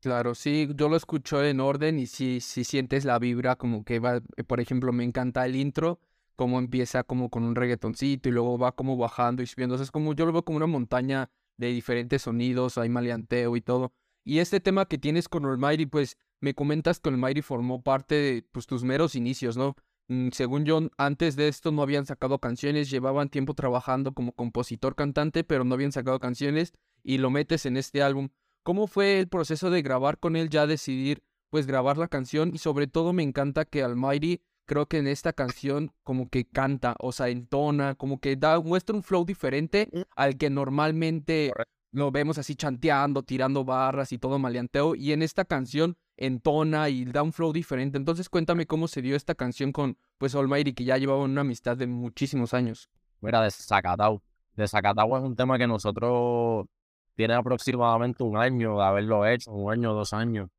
Claro, 0.02 0.34
sí, 0.34 0.68
yo 0.76 0.90
lo 0.90 0.96
escucho 0.96 1.42
en 1.42 1.60
orden 1.60 1.98
y 1.98 2.06
si 2.06 2.40
si 2.40 2.64
sientes 2.64 3.06
la 3.06 3.18
vibra 3.18 3.56
como 3.56 3.84
que 3.84 4.00
va, 4.00 4.20
por 4.46 4.60
ejemplo, 4.60 4.92
me 4.92 5.02
encanta 5.02 5.46
el 5.46 5.56
intro, 5.56 5.98
como 6.38 6.60
empieza 6.60 7.02
como 7.02 7.30
con 7.30 7.42
un 7.42 7.56
reggaetoncito 7.56 8.28
y 8.28 8.32
luego 8.32 8.58
va 8.58 8.70
como 8.70 8.96
bajando 8.96 9.42
y 9.42 9.46
subiendo, 9.48 9.74
o 9.74 9.86
como 9.90 10.14
yo 10.14 10.24
lo 10.24 10.32
veo 10.32 10.44
como 10.44 10.56
una 10.58 10.68
montaña 10.68 11.32
de 11.56 11.66
diferentes 11.72 12.22
sonidos, 12.22 12.78
hay 12.78 12.88
maleanteo 12.88 13.56
y 13.56 13.60
todo. 13.60 13.92
Y 14.24 14.38
este 14.38 14.60
tema 14.60 14.86
que 14.86 14.98
tienes 14.98 15.28
con 15.28 15.44
Almighty, 15.44 15.86
pues 15.86 16.16
me 16.40 16.54
comentas 16.54 17.00
que 17.00 17.08
Almighty 17.08 17.42
formó 17.42 17.82
parte 17.82 18.14
de 18.14 18.46
pues, 18.52 18.68
tus 18.68 18.84
meros 18.84 19.16
inicios, 19.16 19.56
¿no? 19.56 19.74
Mm, 20.06 20.28
según 20.30 20.64
yo, 20.64 20.80
antes 20.96 21.34
de 21.34 21.48
esto 21.48 21.72
no 21.72 21.82
habían 21.82 22.06
sacado 22.06 22.38
canciones, 22.38 22.88
llevaban 22.88 23.30
tiempo 23.30 23.54
trabajando 23.54 24.12
como 24.12 24.30
compositor 24.30 24.94
cantante, 24.94 25.42
pero 25.42 25.64
no 25.64 25.74
habían 25.74 25.90
sacado 25.90 26.20
canciones 26.20 26.72
y 27.02 27.18
lo 27.18 27.30
metes 27.30 27.66
en 27.66 27.76
este 27.76 28.00
álbum. 28.00 28.28
¿Cómo 28.62 28.86
fue 28.86 29.18
el 29.18 29.26
proceso 29.26 29.70
de 29.70 29.82
grabar 29.82 30.20
con 30.20 30.36
él, 30.36 30.50
ya 30.50 30.68
decidir 30.68 31.24
pues 31.50 31.66
grabar 31.66 31.98
la 31.98 32.06
canción? 32.06 32.52
Y 32.54 32.58
sobre 32.58 32.86
todo 32.86 33.12
me 33.12 33.24
encanta 33.24 33.64
que 33.64 33.82
Almighty 33.82 34.40
creo 34.68 34.86
que 34.86 34.98
en 34.98 35.08
esta 35.08 35.32
canción 35.32 35.90
como 36.04 36.28
que 36.28 36.44
canta, 36.44 36.94
o 37.00 37.10
sea, 37.10 37.28
entona, 37.28 37.94
como 37.94 38.20
que 38.20 38.36
da, 38.36 38.60
muestra 38.60 38.94
un 38.94 39.02
flow 39.02 39.24
diferente 39.24 39.88
mm. 39.90 40.00
al 40.14 40.36
que 40.36 40.50
normalmente 40.50 41.52
lo 41.90 42.12
vemos 42.12 42.36
así 42.36 42.54
chanteando, 42.54 43.22
tirando 43.22 43.64
barras 43.64 44.12
y 44.12 44.18
todo 44.18 44.38
maleanteo. 44.38 44.94
Y 44.94 45.12
en 45.12 45.22
esta 45.22 45.46
canción 45.46 45.96
entona 46.18 46.90
y 46.90 47.06
da 47.06 47.22
un 47.22 47.32
flow 47.32 47.52
diferente. 47.52 47.96
Entonces 47.96 48.28
cuéntame 48.28 48.66
cómo 48.66 48.88
se 48.88 49.00
dio 49.00 49.16
esta 49.16 49.34
canción 49.34 49.72
con 49.72 49.96
pues 50.18 50.34
Almighty, 50.34 50.74
que 50.74 50.84
ya 50.84 50.98
llevaba 50.98 51.22
una 51.22 51.40
amistad 51.40 51.76
de 51.76 51.86
muchísimos 51.86 52.52
años. 52.52 52.90
Mira, 53.20 53.42
de 53.42 53.50
Zacatau. 53.50 54.22
De 54.54 54.68
Zacatau 54.68 55.16
es 55.16 55.22
un 55.22 55.34
tema 55.34 55.56
que 55.56 55.66
nosotros 55.66 56.66
tiene 57.14 57.34
aproximadamente 57.34 58.22
un 58.22 58.36
año 58.36 58.76
de 58.76 58.84
haberlo 58.84 59.26
hecho, 59.26 59.50
un 59.50 59.72
año, 59.72 59.94
dos 59.94 60.12
años, 60.12 60.50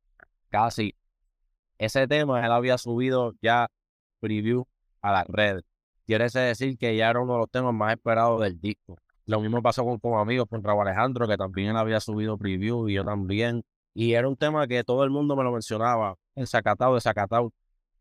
casi. 0.48 0.96
Ese 1.78 2.08
tema 2.08 2.44
él 2.44 2.52
había 2.52 2.76
subido 2.76 3.34
ya 3.40 3.68
preview 4.20 4.64
a 5.02 5.12
la 5.12 5.24
red. 5.28 5.60
Quiere 6.06 6.28
decir 6.28 6.76
que 6.78 6.96
ya 6.96 7.10
era 7.10 7.20
uno 7.20 7.34
de 7.34 7.38
los 7.40 7.50
temas 7.50 7.74
más 7.74 7.92
esperados 7.92 8.40
del 8.40 8.60
disco. 8.60 8.96
Lo 9.26 9.40
mismo 9.40 9.62
pasó 9.62 9.84
con, 9.84 9.98
con 9.98 10.18
amigos, 10.18 10.46
con 10.48 10.62
Raúl 10.62 10.86
Alejandro, 10.86 11.28
que 11.28 11.36
también 11.36 11.76
había 11.76 12.00
subido 12.00 12.36
preview 12.36 12.88
y 12.88 12.94
yo 12.94 13.04
también. 13.04 13.62
Y 13.94 14.12
era 14.14 14.28
un 14.28 14.36
tema 14.36 14.66
que 14.66 14.84
todo 14.84 15.04
el 15.04 15.10
mundo 15.10 15.36
me 15.36 15.44
lo 15.44 15.52
mencionaba, 15.52 16.16
en 16.34 16.46
Zacatau, 16.46 16.94
de 16.94 17.00
Zacatau. 17.00 17.52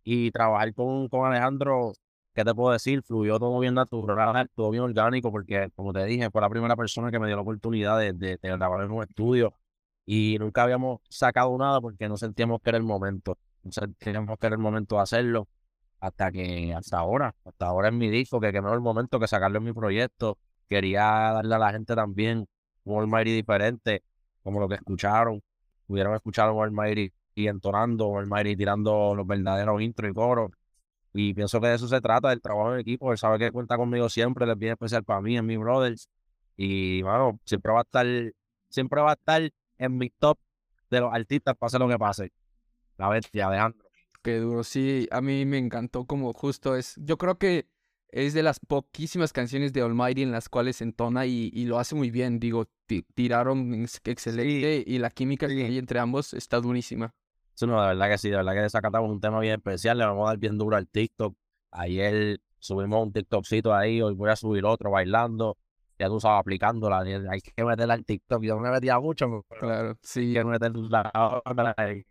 Y 0.04 0.32
trabajar 0.32 0.74
con, 0.74 1.08
con 1.10 1.26
Alejandro 1.28 1.94
¿qué 2.40 2.46
te 2.46 2.56
puedo 2.56 2.72
decir? 2.72 3.04
Fluyó 3.04 3.38
todo 3.40 3.60
bien 3.60 3.74
natural, 3.74 4.50
todo 4.56 4.72
bien 4.72 4.84
orgánico, 4.84 5.32
porque 5.32 5.70
como 5.76 5.94
te 5.94 6.06
dije, 6.06 6.30
fue 6.32 6.42
la 6.42 6.50
primera 6.50 6.76
persona 6.76 7.12
que 7.12 7.20
me 7.20 7.28
dio 7.28 7.36
la 7.36 7.42
oportunidad 7.42 8.00
de, 8.00 8.14
de, 8.14 8.38
grabar 8.42 8.86
en 8.86 8.92
un 8.92 9.04
estudio 9.04 9.54
y 10.06 10.38
nunca 10.40 10.64
habíamos 10.64 11.02
sacado 11.10 11.58
nada 11.58 11.82
porque 11.82 12.08
no 12.08 12.18
sentíamos 12.18 12.62
que 12.62 12.70
era 12.70 12.78
el 12.78 12.84
momento. 12.84 13.38
No 13.64 13.72
sentíamos 13.72 14.40
que 14.40 14.48
era 14.48 14.56
el 14.56 14.62
momento 14.62 14.96
de 14.96 15.02
hacerlo 15.02 15.48
hasta 16.00 16.32
que, 16.32 16.74
hasta 16.74 17.00
ahora, 17.00 17.36
hasta 17.46 17.66
ahora 17.68 17.90
en 17.90 17.98
mi 17.98 18.10
disco, 18.10 18.40
que, 18.40 18.52
que 18.52 18.58
el 18.60 18.82
momento 18.82 19.20
que 19.20 19.28
sacarlo 19.28 19.58
en 19.60 19.66
mi 19.66 19.74
proyecto. 19.74 20.38
Quería 20.68 21.04
darle 21.04 21.56
a 21.56 21.60
la 21.60 21.72
gente 21.72 21.96
también 21.96 22.48
un 22.84 23.02
Almighty 23.02 23.32
diferente, 23.34 24.04
como 24.44 24.60
lo 24.60 24.68
que 24.70 24.76
escucharon. 24.76 25.42
Pudieron 25.88 26.14
escuchar 26.16 26.52
un 26.52 26.64
Almighty 26.64 27.12
y 27.36 27.48
entonando, 27.48 28.08
un 28.08 28.20
Almighty 28.20 28.56
tirando 28.56 29.16
los 29.16 29.26
verdaderos 29.26 29.82
intro 29.82 30.08
y 30.08 30.14
coros 30.14 30.52
y 31.14 31.34
pienso 31.34 31.60
que 31.60 31.68
de 31.68 31.76
eso 31.76 31.88
se 31.88 32.02
trata, 32.02 32.30
del 32.30 32.42
trabajo 32.42 32.74
en 32.74 32.80
equipo. 32.82 33.12
Él 33.12 33.18
sabe 33.18 33.40
que 33.40 33.52
cuenta 33.52 33.78
conmigo 33.78 34.10
siempre, 34.10 34.46
él 34.46 34.52
es 34.52 34.58
bien 34.58 34.74
especial 34.74 35.04
para 35.04 35.22
mí, 35.22 35.38
en 35.38 35.46
mi 35.46 35.58
brothers. 35.58 36.10
Y 36.58 37.02
bueno, 37.02 37.40
siempre 37.46 37.72
va 37.72 37.80
a 37.80 37.82
estar, 37.84 38.06
siempre 38.70 39.02
va 39.02 39.12
a 39.12 39.14
estar 39.14 39.42
en 39.78 39.98
mi 39.98 40.10
top 40.12 40.38
de 40.90 41.00
los 41.02 41.14
artistas, 41.14 41.56
pase 41.58 41.80
lo 41.80 41.88
que 41.88 41.98
pase. 41.98 42.32
La 42.98 43.10
bestia, 43.10 43.48
Alejandro. 43.48 43.89
Qué 44.22 44.38
duro, 44.38 44.64
sí, 44.64 45.08
a 45.12 45.22
mí 45.22 45.46
me 45.46 45.58
encantó 45.58 46.06
como 46.06 46.34
justo 46.34 46.76
es. 46.76 46.96
Yo 46.98 47.18
creo 47.18 47.38
que 47.38 47.68
es 48.10 48.34
de 48.34 48.44
las 48.44 48.60
poquísimas 48.60 49.32
canciones 49.32 49.72
de 49.72 49.82
Almighty 49.82 50.24
en 50.24 50.32
las 50.32 50.50
cuales 50.50 50.82
entona 50.82 51.26
y, 51.26 51.52
y 51.54 51.66
lo 51.66 51.80
hace 51.80 51.96
muy 51.96 52.12
bien. 52.12 52.40
Digo, 52.40 52.68
tiraron 53.14 53.86
excelente 54.04 54.84
y 54.86 54.98
la 54.98 55.10
química 55.10 55.48
que 55.48 55.66
hay 55.66 55.78
entre 55.78 56.00
ambos 56.00 56.34
está 56.34 56.60
durísima 56.60 57.14
no, 57.68 57.82
de 57.82 57.88
verdad 57.90 58.10
que 58.10 58.18
sí, 58.18 58.30
de 58.30 58.38
verdad 58.38 58.54
que 58.54 58.62
desacatamos 58.62 59.10
un 59.10 59.20
tema 59.20 59.40
bien 59.40 59.56
especial, 59.56 59.98
le 59.98 60.06
vamos 60.06 60.26
a 60.26 60.32
dar 60.32 60.38
bien 60.38 60.58
duro 60.58 60.76
al 60.76 60.88
TikTok. 60.88 61.36
Ayer 61.72 62.40
subimos 62.60 63.04
un 63.04 63.12
TikTokcito 63.12 63.74
ahí, 63.74 64.02
hoy 64.02 64.16
voy 64.16 64.30
a 64.30 64.36
subir 64.36 64.66
otro 64.66 64.92
bailando. 64.92 65.58
Ya 65.98 66.08
tú 66.08 66.20
sabes, 66.20 66.40
aplicándola, 66.40 67.00
hay 67.00 67.42
que 67.42 67.64
meterla 67.64 67.96
al 67.96 68.06
TikTok. 68.06 68.42
Yo 68.44 68.56
no 68.56 68.62
me 68.62 68.72
metía 68.72 69.00
mucho, 69.00 69.46
claro, 69.60 69.98
sí. 70.02 70.22
Hay 70.22 70.34
que 70.34 70.46
meterla 70.46 71.12
ahí. 71.76 72.06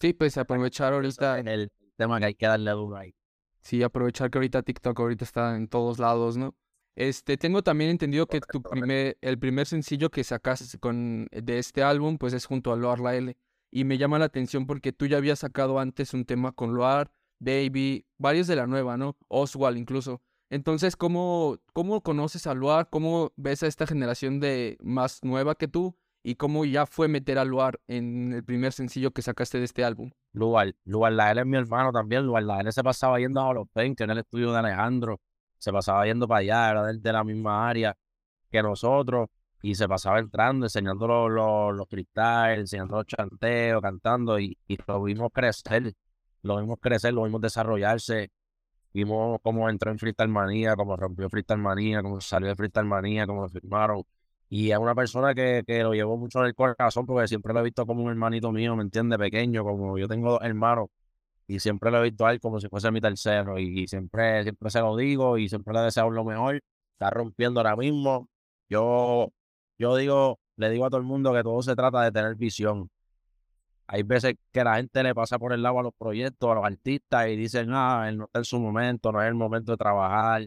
Sí, 0.00 0.14
pues 0.14 0.38
aprovechar 0.38 0.94
ahorita. 0.94 1.38
En 1.38 1.48
el 1.48 1.70
tema 1.96 2.18
que 2.18 2.26
hay 2.26 2.34
que 2.34 2.46
darle 2.46 2.70
duro 2.70 2.96
ahí. 2.96 3.14
Sí, 3.60 3.82
aprovechar 3.82 4.30
que 4.30 4.38
ahorita 4.38 4.62
TikTok 4.62 4.98
ahorita 4.98 5.24
está 5.24 5.56
en 5.56 5.68
todos 5.68 5.98
lados, 5.98 6.36
¿no? 6.36 6.54
Este, 6.96 7.36
tengo 7.36 7.62
también 7.62 7.90
entendido 7.90 8.26
que 8.26 8.40
tu 8.40 8.62
primer, 8.62 9.16
el 9.20 9.38
primer 9.38 9.66
sencillo 9.66 10.10
que 10.10 10.24
sacaste 10.24 10.78
con, 10.78 11.28
de 11.30 11.58
este 11.58 11.82
álbum, 11.82 12.18
pues 12.18 12.32
es 12.32 12.46
junto 12.46 12.72
a 12.72 12.76
Loar 12.76 13.00
La 13.00 13.14
L 13.14 13.36
y 13.70 13.84
me 13.84 13.98
llama 13.98 14.18
la 14.18 14.24
atención 14.24 14.66
porque 14.66 14.92
tú 14.92 15.06
ya 15.06 15.18
habías 15.18 15.40
sacado 15.40 15.78
antes 15.78 16.14
un 16.14 16.24
tema 16.24 16.52
con 16.52 16.74
Loar, 16.74 17.12
Baby, 17.38 18.06
varios 18.18 18.46
de 18.48 18.56
la 18.56 18.66
nueva, 18.66 18.96
¿no? 18.96 19.16
Oswald 19.28 19.78
incluso. 19.78 20.20
Entonces, 20.50 20.96
¿cómo, 20.96 21.58
¿cómo 21.72 22.02
conoces 22.02 22.46
a 22.46 22.54
Loar? 22.54 22.88
¿Cómo 22.90 23.32
ves 23.36 23.62
a 23.62 23.66
esta 23.66 23.86
generación 23.86 24.40
de 24.40 24.76
más 24.82 25.22
nueva 25.22 25.54
que 25.54 25.68
tú? 25.68 25.96
¿Y 26.22 26.34
cómo 26.34 26.64
ya 26.64 26.84
fue 26.86 27.08
meter 27.08 27.38
a 27.38 27.44
Luar 27.44 27.80
en 27.88 28.32
el 28.34 28.44
primer 28.44 28.72
sencillo 28.72 29.10
que 29.10 29.22
sacaste 29.22 29.58
de 29.58 29.64
este 29.64 29.84
álbum? 29.84 30.10
Luar, 30.32 30.74
Luar 30.84 31.12
la 31.12 31.30
él 31.30 31.38
es 31.38 31.46
mi 31.46 31.56
hermano 31.56 31.92
también. 31.92 32.26
Luar 32.26 32.42
la 32.42 32.60
él 32.60 32.72
se 32.72 32.82
pasaba 32.82 33.18
yendo 33.18 33.40
a 33.40 33.54
los 33.54 33.66
que 33.74 34.04
en 34.04 34.10
el 34.10 34.18
estudio 34.18 34.52
de 34.52 34.58
Alejandro. 34.58 35.20
Se 35.58 35.72
pasaba 35.72 36.06
yendo 36.06 36.28
para 36.28 36.40
allá, 36.40 36.70
era 36.70 36.92
de 36.92 37.12
la 37.12 37.24
misma 37.24 37.68
área 37.68 37.96
que 38.50 38.62
nosotros 38.62 39.28
y 39.62 39.74
se 39.74 39.88
pasaba 39.88 40.18
entrando, 40.18 40.66
enseñando 40.66 41.06
los, 41.06 41.74
los, 41.76 41.88
cristales, 41.88 42.60
enseñando 42.60 42.96
los 42.96 43.06
chanteos, 43.06 43.82
cantando 43.82 44.38
y, 44.38 44.56
y, 44.66 44.78
lo 44.86 45.02
vimos 45.02 45.30
crecer, 45.32 45.94
lo 46.42 46.58
vimos 46.60 46.78
crecer, 46.80 47.12
lo 47.12 47.24
vimos 47.24 47.40
desarrollarse, 47.40 48.30
vimos 48.92 49.38
cómo 49.42 49.68
entró 49.68 49.90
en 49.90 49.98
Freestyle 49.98 50.30
Manía, 50.30 50.76
cómo 50.76 50.96
rompió 50.96 51.28
Freestyle 51.28 51.60
Manía, 51.60 52.02
cómo 52.02 52.20
salió 52.20 52.48
de 52.48 52.56
Freestyle 52.56 52.86
Manía, 52.86 53.26
cómo 53.26 53.42
lo 53.42 53.48
firmaron. 53.48 54.04
Y 54.50 54.72
es 54.72 54.78
una 54.78 54.94
persona 54.96 55.34
que, 55.34 55.62
que 55.66 55.82
lo 55.82 55.94
llevó 55.94 56.16
mucho 56.18 56.40
en 56.40 56.46
el 56.46 56.54
corazón 56.56 57.06
porque 57.06 57.28
siempre 57.28 57.54
lo 57.54 57.60
he 57.60 57.64
visto 57.64 57.86
como 57.86 58.02
un 58.04 58.10
hermanito 58.10 58.52
mío, 58.52 58.76
¿me 58.76 58.82
entiende? 58.82 59.18
Pequeño, 59.18 59.64
como 59.64 59.98
yo 59.98 60.08
tengo 60.08 60.32
dos 60.32 60.42
hermanos 60.42 60.88
y 61.46 61.60
siempre 61.60 61.90
lo 61.90 62.00
he 62.00 62.10
visto 62.10 62.26
a 62.26 62.32
él 62.32 62.40
como 62.40 62.60
si 62.60 62.68
fuese 62.68 62.90
mi 62.92 63.00
tercero 63.00 63.58
y, 63.58 63.82
y 63.82 63.88
siempre, 63.88 64.42
siempre 64.44 64.70
se 64.70 64.80
lo 64.80 64.96
digo 64.96 65.38
y 65.38 65.48
siempre 65.48 65.74
le 65.74 65.80
deseo 65.82 66.10
lo 66.10 66.24
mejor. 66.24 66.62
Está 66.94 67.10
rompiendo 67.10 67.60
ahora 67.60 67.76
mismo. 67.76 68.28
Yo 68.68 69.32
yo 69.78 69.96
digo, 69.96 70.40
le 70.56 70.70
digo 70.70 70.86
a 70.86 70.90
todo 70.90 71.00
el 71.00 71.06
mundo 71.06 71.32
que 71.32 71.42
todo 71.42 71.62
se 71.62 71.74
trata 71.76 72.02
de 72.02 72.12
tener 72.12 72.36
visión. 72.36 72.90
hay 73.86 74.02
veces 74.04 74.34
que 74.52 74.62
la 74.64 74.76
gente 74.76 75.02
le 75.02 75.14
pasa 75.14 75.38
por 75.38 75.52
el 75.52 75.62
lado 75.62 75.80
a 75.80 75.82
los 75.82 75.92
proyectos, 75.98 76.50
a 76.50 76.54
los 76.54 76.64
artistas 76.64 77.28
y 77.28 77.36
dicen, 77.36 77.70
ah, 77.72 78.06
él 78.08 78.18
no 78.18 78.24
está 78.26 78.38
en 78.40 78.44
su 78.44 78.60
momento, 78.60 79.10
no 79.12 79.20
es 79.22 79.28
el 79.28 79.34
momento 79.34 79.72
de 79.72 79.78
trabajar, 79.78 80.46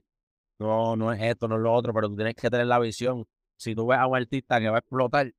no, 0.59 0.95
no 0.97 1.13
es 1.13 1.21
esto, 1.21 1.47
no 1.47 1.55
es 1.57 1.61
lo 1.61 1.73
otro, 1.73 1.93
pero 1.93 2.09
tú 2.09 2.15
tienes 2.17 2.35
que 2.35 2.49
tener 2.49 2.67
la 2.67 2.79
visión. 2.79 3.25
Si 3.63 3.75
tú 3.75 3.87
ves 3.87 3.97
a 3.97 4.07
un 4.07 4.17
artista 4.17 4.59
que 4.59 4.69
va 4.69 4.77
a 4.77 4.79
explotar, 4.79 5.33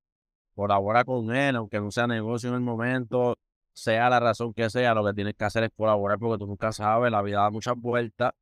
colabora 0.54 1.04
con 1.04 1.35
él, 1.35 1.57
aunque 1.57 1.81
no 1.81 1.90
sea 1.90 2.07
negocio 2.07 2.49
en 2.49 2.57
el 2.57 2.62
momento, 2.62 3.37
sea 3.75 4.09
la 4.09 4.21
razón 4.21 4.54
que 4.54 4.71
sea, 4.71 4.95
lo 4.95 5.04
que 5.04 5.12
tienes 5.14 5.35
que 5.35 5.45
hacer 5.45 5.64
es 5.64 5.71
colaborar 5.76 6.19
porque 6.19 6.38
tú 6.38 6.47
nunca 6.47 6.73
sabes, 6.73 7.12
la 7.12 7.21
vida 7.23 7.43
da 7.43 7.50
muchas 7.50 7.76
vueltas, 7.76 8.33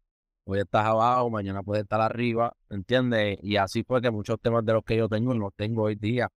hoy 0.45 0.61
estás 0.61 0.87
abajo, 0.87 1.31
mañana 1.31 1.63
puedes 1.65 1.83
estar 1.83 2.01
arriba, 2.01 2.57
¿entiendes? 2.71 3.39
Y 3.43 3.57
así 3.57 3.83
fue 3.83 4.01
que 4.01 4.11
muchos 4.13 4.41
temas 4.41 4.65
de 4.65 4.73
los 4.75 4.85
que 4.85 4.97
yo 4.97 5.09
tengo 5.09 5.35
los 5.35 5.53
tengo 5.57 5.83
hoy 5.85 5.97
día. 5.97 6.29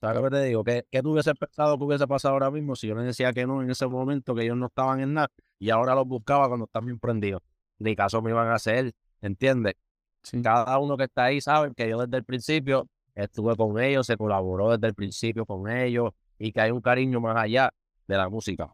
¿Sabes 0.00 0.16
lo 0.16 0.24
que 0.24 0.30
te 0.30 0.44
digo? 0.44 0.64
¿Qué, 0.64 0.86
qué 0.90 1.02
tú 1.02 1.12
hubiese 1.12 1.34
pensado 1.34 1.78
que 1.78 1.84
hubiese 1.84 2.08
pasado 2.08 2.34
ahora 2.34 2.50
mismo 2.50 2.74
si 2.74 2.88
yo 2.88 2.94
les 2.96 3.04
decía 3.04 3.32
que 3.32 3.46
no 3.46 3.62
en 3.62 3.70
ese 3.70 3.86
momento, 3.86 4.34
que 4.34 4.42
ellos 4.44 4.56
no 4.56 4.66
estaban 4.66 5.00
en 5.00 5.14
nada 5.14 5.28
y 5.58 5.70
ahora 5.70 5.94
los 5.94 6.08
buscaba 6.08 6.48
cuando 6.48 6.64
están 6.64 6.86
bien 6.86 6.98
prendidos? 6.98 7.42
Ni 7.78 7.94
caso 7.94 8.20
me 8.22 8.30
iban 8.30 8.48
a 8.48 8.54
hacer, 8.54 8.94
¿entiendes? 9.20 9.74
Cada 10.42 10.78
uno 10.78 10.96
que 10.96 11.04
está 11.04 11.24
ahí 11.24 11.40
sabe 11.40 11.72
que 11.74 11.88
yo 11.88 11.98
desde 11.98 12.18
el 12.18 12.24
principio 12.24 12.88
estuve 13.14 13.56
con 13.56 13.80
ellos, 13.80 14.06
se 14.06 14.16
colaboró 14.16 14.70
desde 14.70 14.88
el 14.88 14.94
principio 14.94 15.46
con 15.46 15.70
ellos 15.70 16.12
y 16.38 16.52
que 16.52 16.60
hay 16.60 16.70
un 16.70 16.80
cariño 16.80 17.20
más 17.20 17.36
allá 17.36 17.72
de 18.06 18.16
la 18.16 18.28
música. 18.28 18.70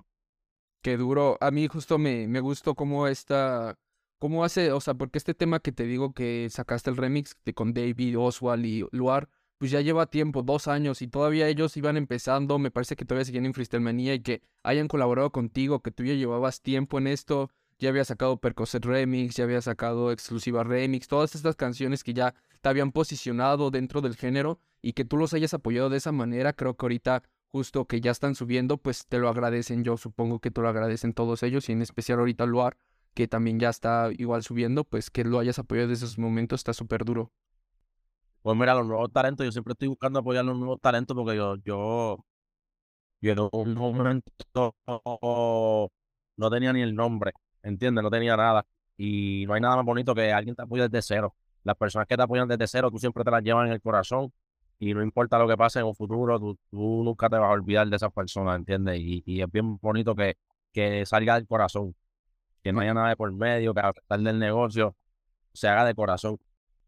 Qué 0.83 0.97
duro. 0.97 1.37
A 1.41 1.51
mí 1.51 1.67
justo 1.67 1.99
me, 1.99 2.29
me 2.29 2.41
gustó 2.41 2.75
cómo 2.75 3.09
esta, 3.09 3.77
cómo 4.19 4.45
hace, 4.45 4.73
o 4.73 4.81
sea, 4.81 4.95
porque 4.95 5.19
este 5.19 5.35
tema 5.35 5.61
que 5.61 5.73
te 5.73 5.85
digo 5.85 6.13
que 6.13 6.49
sacaste 6.51 6.91
el 6.91 6.97
remix 6.97 7.37
de, 7.45 7.55
con 7.55 7.75
David, 7.75 8.19
Oswald 8.19 8.65
y 8.65 8.85
Luar, 8.93 9.29
pues 9.59 9.71
ya 9.71 9.81
lleva 9.81 10.07
tiempo, 10.07 10.43
dos 10.43 10.69
años, 10.69 11.01
y 11.03 11.09
todavía 11.09 11.49
ellos 11.49 11.77
iban 11.77 11.97
empezando, 11.97 12.59
me 12.59 12.71
parece 12.71 12.95
que 12.95 13.05
todavía 13.05 13.25
siguen 13.25 13.47
en 13.47 13.55
Freestyle 13.55 14.01
y 14.01 14.21
que 14.21 14.43
hayan 14.63 14.87
colaborado 14.89 15.33
contigo, 15.33 15.81
que 15.81 15.91
tú 15.91 16.05
ya 16.05 16.15
llevabas 16.15 16.61
tiempo 16.61 16.99
en 16.99 17.07
esto, 17.07 17.51
ya 17.79 17.91
había 17.91 18.05
sacado 18.05 18.39
Percocet 18.39 18.85
Remix, 18.85 19.37
ya 19.37 19.45
había 19.45 19.61
sacado 19.61 20.11
Exclusiva 20.13 20.65
Remix, 20.65 21.09
todas 21.09 21.35
estas 21.35 21.57
canciones 21.57 22.03
que 22.05 22.15
ya 22.15 22.35
te 22.61 22.69
habían 22.69 22.93
posicionado 22.93 23.71
dentro 23.71 24.01
del 24.01 24.17
género 24.17 24.59
y 24.83 24.93
que 24.95 25.05
tú 25.05 25.17
los 25.17 25.35
hayas 25.35 25.55
apoyado 25.55 25.91
de 25.91 25.99
esa 25.99 26.13
manera, 26.13 26.53
creo 26.53 26.77
que 26.77 26.85
ahorita 26.87 27.23
justo 27.49 27.87
que 27.87 28.01
ya 28.01 28.11
están 28.11 28.35
subiendo, 28.35 28.77
pues 28.77 29.07
te 29.07 29.19
lo 29.19 29.29
agradecen, 29.29 29.85
yo 29.85 29.97
supongo 29.97 30.41
que 30.41 30.51
te 30.51 30.61
lo 30.61 30.69
agradecen 30.69 31.13
todos 31.15 31.43
ellos 31.43 31.69
y 31.69 31.73
en 31.73 31.83
especial 31.83 32.19
ahorita 32.19 32.47
Luar, 32.47 32.77
que 33.15 33.29
también 33.29 33.59
ya 33.59 33.71
está 33.71 34.11
igual 34.17 34.43
subiendo, 34.43 34.85
pues 34.85 35.11
que 35.11 35.25
lo 35.25 35.39
hayas 35.39 35.59
apoyado 35.59 35.89
desde 35.89 36.07
esos 36.07 36.19
momentos 36.19 36.61
está 36.61 36.73
súper 36.75 37.05
duro. 37.05 37.33
Pues 38.43 38.57
mira, 38.57 38.75
los 38.75 38.87
nuevos 38.87 39.11
talentos, 39.13 39.45
yo 39.45 39.53
siempre 39.53 39.73
estoy 39.73 39.89
buscando 39.89 40.21
apoyar 40.21 40.45
los 40.45 40.57
nuevos 40.57 40.81
talentos 40.81 41.17
porque 41.17 41.37
yo, 41.37 41.57
yo, 41.65 42.25
yo 43.21 43.33
en 43.33 43.39
un 43.53 43.75
momento 43.75 44.33
no 46.37 46.51
tenía 46.51 46.73
ni 46.73 46.83
el 46.83 46.95
nombre, 46.95 47.33
¿entiendes? 47.67 48.03
No 48.03 48.11
tenía 48.11 48.37
nada. 48.37 48.67
Y 48.97 49.45
no 49.47 49.55
hay 49.55 49.61
nada 49.61 49.77
más 49.77 49.85
bonito 49.85 50.15
que 50.15 50.33
alguien 50.33 50.55
te 50.55 50.63
apoye 50.63 50.89
desde 50.89 51.03
cero. 51.03 51.35
Las 51.63 51.77
personas 51.77 52.07
que 52.07 52.17
te 52.17 52.23
apoyan 52.23 52.49
desde 52.49 52.67
cero, 52.67 52.91
tú 52.91 52.99
siempre 52.99 53.25
te 53.25 53.31
las 53.31 53.43
llevas 53.43 53.67
en 53.67 53.73
el 53.73 53.81
corazón 53.81 54.33
y 54.79 54.95
no 54.95 55.03
importa 55.03 55.39
lo 55.39 55.49
que 55.49 55.57
pase 55.57 55.81
en 55.81 55.87
un 55.87 55.95
futuro, 55.95 56.39
tú, 56.39 56.59
nunca 56.71 57.29
te 57.29 57.37
vas 57.37 57.49
a 57.49 57.53
olvidar 57.53 57.89
de 57.89 57.97
esas 57.97 58.13
personas, 58.13 58.57
¿entiendes? 58.57 58.99
Y, 59.01 59.41
es 59.41 59.51
bien 59.51 59.79
bonito 59.79 60.15
que, 60.15 60.37
que 60.73 61.05
salga 61.07 61.35
del 61.35 61.47
corazón, 61.47 61.95
que 62.63 62.73
no 62.73 62.81
haya 62.81 62.95
nada 62.95 63.09
de 63.09 63.17
por 63.17 63.33
medio, 63.33 63.73
que 63.75 63.81
a 63.81 63.93
pesar 63.93 64.21
del 64.21 64.39
negocio 64.39 64.95
se 65.53 65.69
haga 65.69 65.85
de 65.87 65.95
corazón 65.95 66.39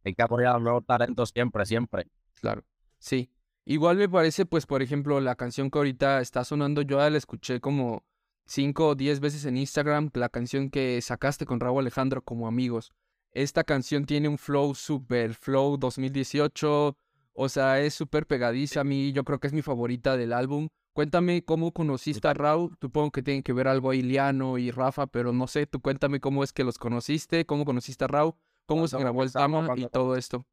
hay 0.05 0.15
que 0.15 0.23
apoyar 0.23 0.51
a 0.51 0.53
los 0.55 0.63
nuevos 0.63 0.87
talentos 0.87 1.31
siempre, 1.31 1.67
siempre. 1.67 2.07
Claro, 2.41 2.65
sí. 2.99 3.31
Igual 3.65 3.99
me 3.99 4.09
parece, 4.09 4.47
pues, 4.47 4.67
por 4.67 4.83
ejemplo, 4.83 5.21
la 5.21 5.35
canción 5.35 5.71
que 5.71 5.79
ahorita 5.79 6.21
está 6.21 6.45
sonando, 6.45 6.83
yo 6.83 6.99
la 6.99 7.19
escuché 7.19 7.61
como 7.61 8.05
cinco 8.49 8.89
o 8.89 8.95
diez 8.95 9.21
veces 9.21 9.45
en 9.45 9.57
Instagram, 9.57 10.11
la 10.15 10.29
canción 10.29 10.71
que 10.71 11.01
sacaste 11.03 11.47
con 11.47 11.61
Raúl 11.61 11.83
Alejandro 11.83 12.23
como 12.23 12.49
amigos. 12.49 12.93
Esta 13.33 13.63
canción 13.63 14.05
tiene 14.05 14.29
un 14.29 14.39
flow 14.39 14.75
super 14.75 15.35
flow 15.35 15.77
2018, 15.77 16.97
o 17.35 17.49
sea, 17.49 17.81
es 17.81 17.95
súper 17.95 18.27
pegadiza 18.27 18.81
a 18.81 18.85
mí, 18.85 19.13
yo 19.13 19.23
creo 19.25 19.39
que 19.39 19.47
es 19.47 19.53
mi 19.53 19.63
favorita 19.63 20.17
del 20.17 20.33
álbum. 20.33 20.69
Cuéntame 20.95 21.45
cómo 21.45 21.73
conociste 21.73 22.27
a 22.27 22.35
Raúl, 22.35 22.77
supongo 22.81 23.13
que 23.13 23.23
tiene 23.23 23.43
que 23.45 23.53
ver 23.53 23.69
algo 23.69 23.91
a 23.91 23.95
Iliano 23.95 24.59
y 24.59 24.73
Rafa, 24.73 25.07
pero 25.07 25.33
no 25.33 25.47
sé, 25.47 25.67
tú 25.67 25.81
cuéntame 25.81 26.19
cómo 26.19 26.43
es 26.43 26.53
que 26.53 26.65
los 26.65 26.79
conociste, 26.79 27.45
cómo 27.47 27.65
conociste 27.65 28.05
a 28.05 28.09
Raúl 28.09 28.35
¿Cómo 28.69 28.87
se 28.87 28.99
grabó 28.99 29.23
el 29.23 29.33
tema 29.33 29.67
y 29.77 29.87
todo 29.87 30.15
esto? 30.15 30.45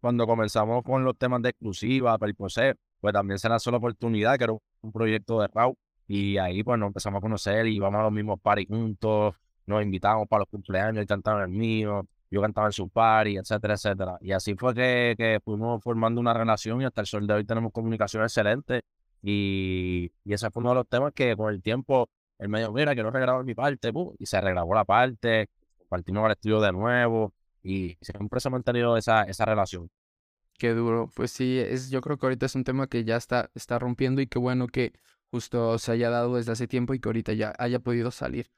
Cuando 0.00 0.24
comenzamos 0.24 0.84
con 0.84 1.02
los 1.02 1.18
temas 1.18 1.42
de 1.42 1.48
exclusiva, 1.48 2.16
Periposé, 2.16 2.76
pues 3.00 3.12
también 3.12 3.40
se 3.40 3.48
lanzó 3.48 3.72
la 3.72 3.78
oportunidad, 3.78 4.38
que 4.38 4.44
era 4.44 4.52
un 4.52 4.92
proyecto 4.92 5.40
de 5.40 5.48
Raw, 5.48 5.76
y 6.08 6.38
ahí 6.38 6.64
pues 6.64 6.78
nos 6.78 6.88
empezamos 6.88 7.18
a 7.18 7.20
conocer 7.20 7.66
y 7.66 7.76
íbamos 7.76 8.00
a 8.00 8.04
los 8.04 8.12
mismos 8.12 8.40
party 8.40 8.66
juntos, 8.66 9.34
nos 9.66 9.82
invitábamos 9.82 10.26
para 10.28 10.40
los 10.40 10.48
cumpleaños, 10.48 11.00
él 11.02 11.06
cantaba 11.06 11.44
en 11.44 11.52
el 11.52 11.56
mío, 11.56 12.06
yo 12.30 12.40
cantaba 12.42 12.68
en 12.68 12.72
su 12.72 12.88
party, 12.88 13.36
etcétera, 13.36 13.74
etcétera. 13.74 14.18
Y 14.20 14.32
así 14.32 14.54
fue 14.56 14.74
que, 14.74 15.14
que 15.16 15.40
fuimos 15.44 15.82
formando 15.82 16.20
una 16.20 16.34
relación 16.34 16.82
y 16.82 16.84
hasta 16.86 17.02
el 17.02 17.06
sol 17.06 17.26
de 17.26 17.34
hoy 17.34 17.44
tenemos 17.44 17.72
comunicación 17.72 18.22
excelente. 18.22 18.82
Y, 19.22 20.10
y 20.24 20.32
ese 20.32 20.50
fue 20.50 20.60
uno 20.62 20.70
de 20.70 20.76
los 20.76 20.88
temas 20.88 21.12
que 21.14 21.36
con 21.36 21.52
el 21.52 21.62
tiempo 21.62 22.08
él 22.38 22.48
me 22.48 22.60
dijo, 22.60 22.72
mira, 22.72 22.94
que 22.94 23.02
no 23.02 23.10
regrabo 23.10 23.42
mi 23.42 23.54
parte, 23.54 23.92
y 24.18 24.26
se 24.26 24.40
regrabó 24.40 24.74
la 24.74 24.84
parte, 24.84 25.48
partimos 25.88 26.24
al 26.24 26.32
estudio 26.32 26.60
de 26.60 26.72
nuevo 26.72 27.34
y 27.62 27.96
siempre 28.00 28.40
se 28.40 28.48
ha 28.48 28.50
mantenido 28.50 28.96
esa, 28.96 29.24
esa 29.24 29.44
relación. 29.44 29.90
Qué 30.58 30.70
duro. 30.70 31.10
Pues 31.14 31.32
sí, 31.32 31.58
es, 31.58 31.90
yo 31.90 32.00
creo 32.00 32.16
que 32.18 32.26
ahorita 32.26 32.46
es 32.46 32.54
un 32.54 32.64
tema 32.64 32.86
que 32.86 33.04
ya 33.04 33.16
está, 33.16 33.50
está 33.54 33.78
rompiendo 33.78 34.20
y 34.20 34.26
qué 34.26 34.38
bueno 34.38 34.66
que 34.68 34.92
justo 35.30 35.78
se 35.78 35.92
haya 35.92 36.10
dado 36.10 36.36
desde 36.36 36.52
hace 36.52 36.66
tiempo 36.66 36.94
y 36.94 37.00
que 37.00 37.08
ahorita 37.08 37.32
ya 37.32 37.54
haya 37.58 37.78
podido 37.78 38.10
salir. 38.10 38.50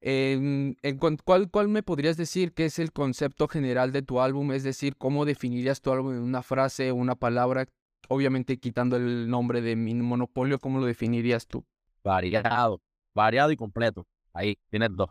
En, 0.00 0.76
en 0.82 0.98
¿cuál, 0.98 1.50
¿Cuál 1.50 1.68
me 1.68 1.82
podrías 1.82 2.16
decir 2.16 2.52
que 2.52 2.64
es 2.64 2.78
el 2.80 2.92
concepto 2.92 3.46
general 3.46 3.92
de 3.92 4.02
tu 4.02 4.20
álbum? 4.20 4.50
Es 4.52 4.64
decir, 4.64 4.96
¿cómo 4.96 5.24
definirías 5.24 5.80
tu 5.80 5.92
álbum 5.92 6.14
en 6.14 6.22
una 6.22 6.42
frase, 6.42 6.90
una 6.90 7.14
palabra? 7.14 7.66
Obviamente 8.08 8.58
quitando 8.58 8.96
el 8.96 9.28
nombre 9.28 9.60
de 9.60 9.76
mi 9.76 9.94
monopolio, 9.94 10.58
¿cómo 10.58 10.80
lo 10.80 10.86
definirías 10.86 11.46
tú? 11.46 11.64
Variado, 12.02 12.82
variado 13.14 13.52
y 13.52 13.56
completo. 13.56 14.06
Ahí 14.32 14.58
tienes 14.70 14.90
dos. 14.92 15.10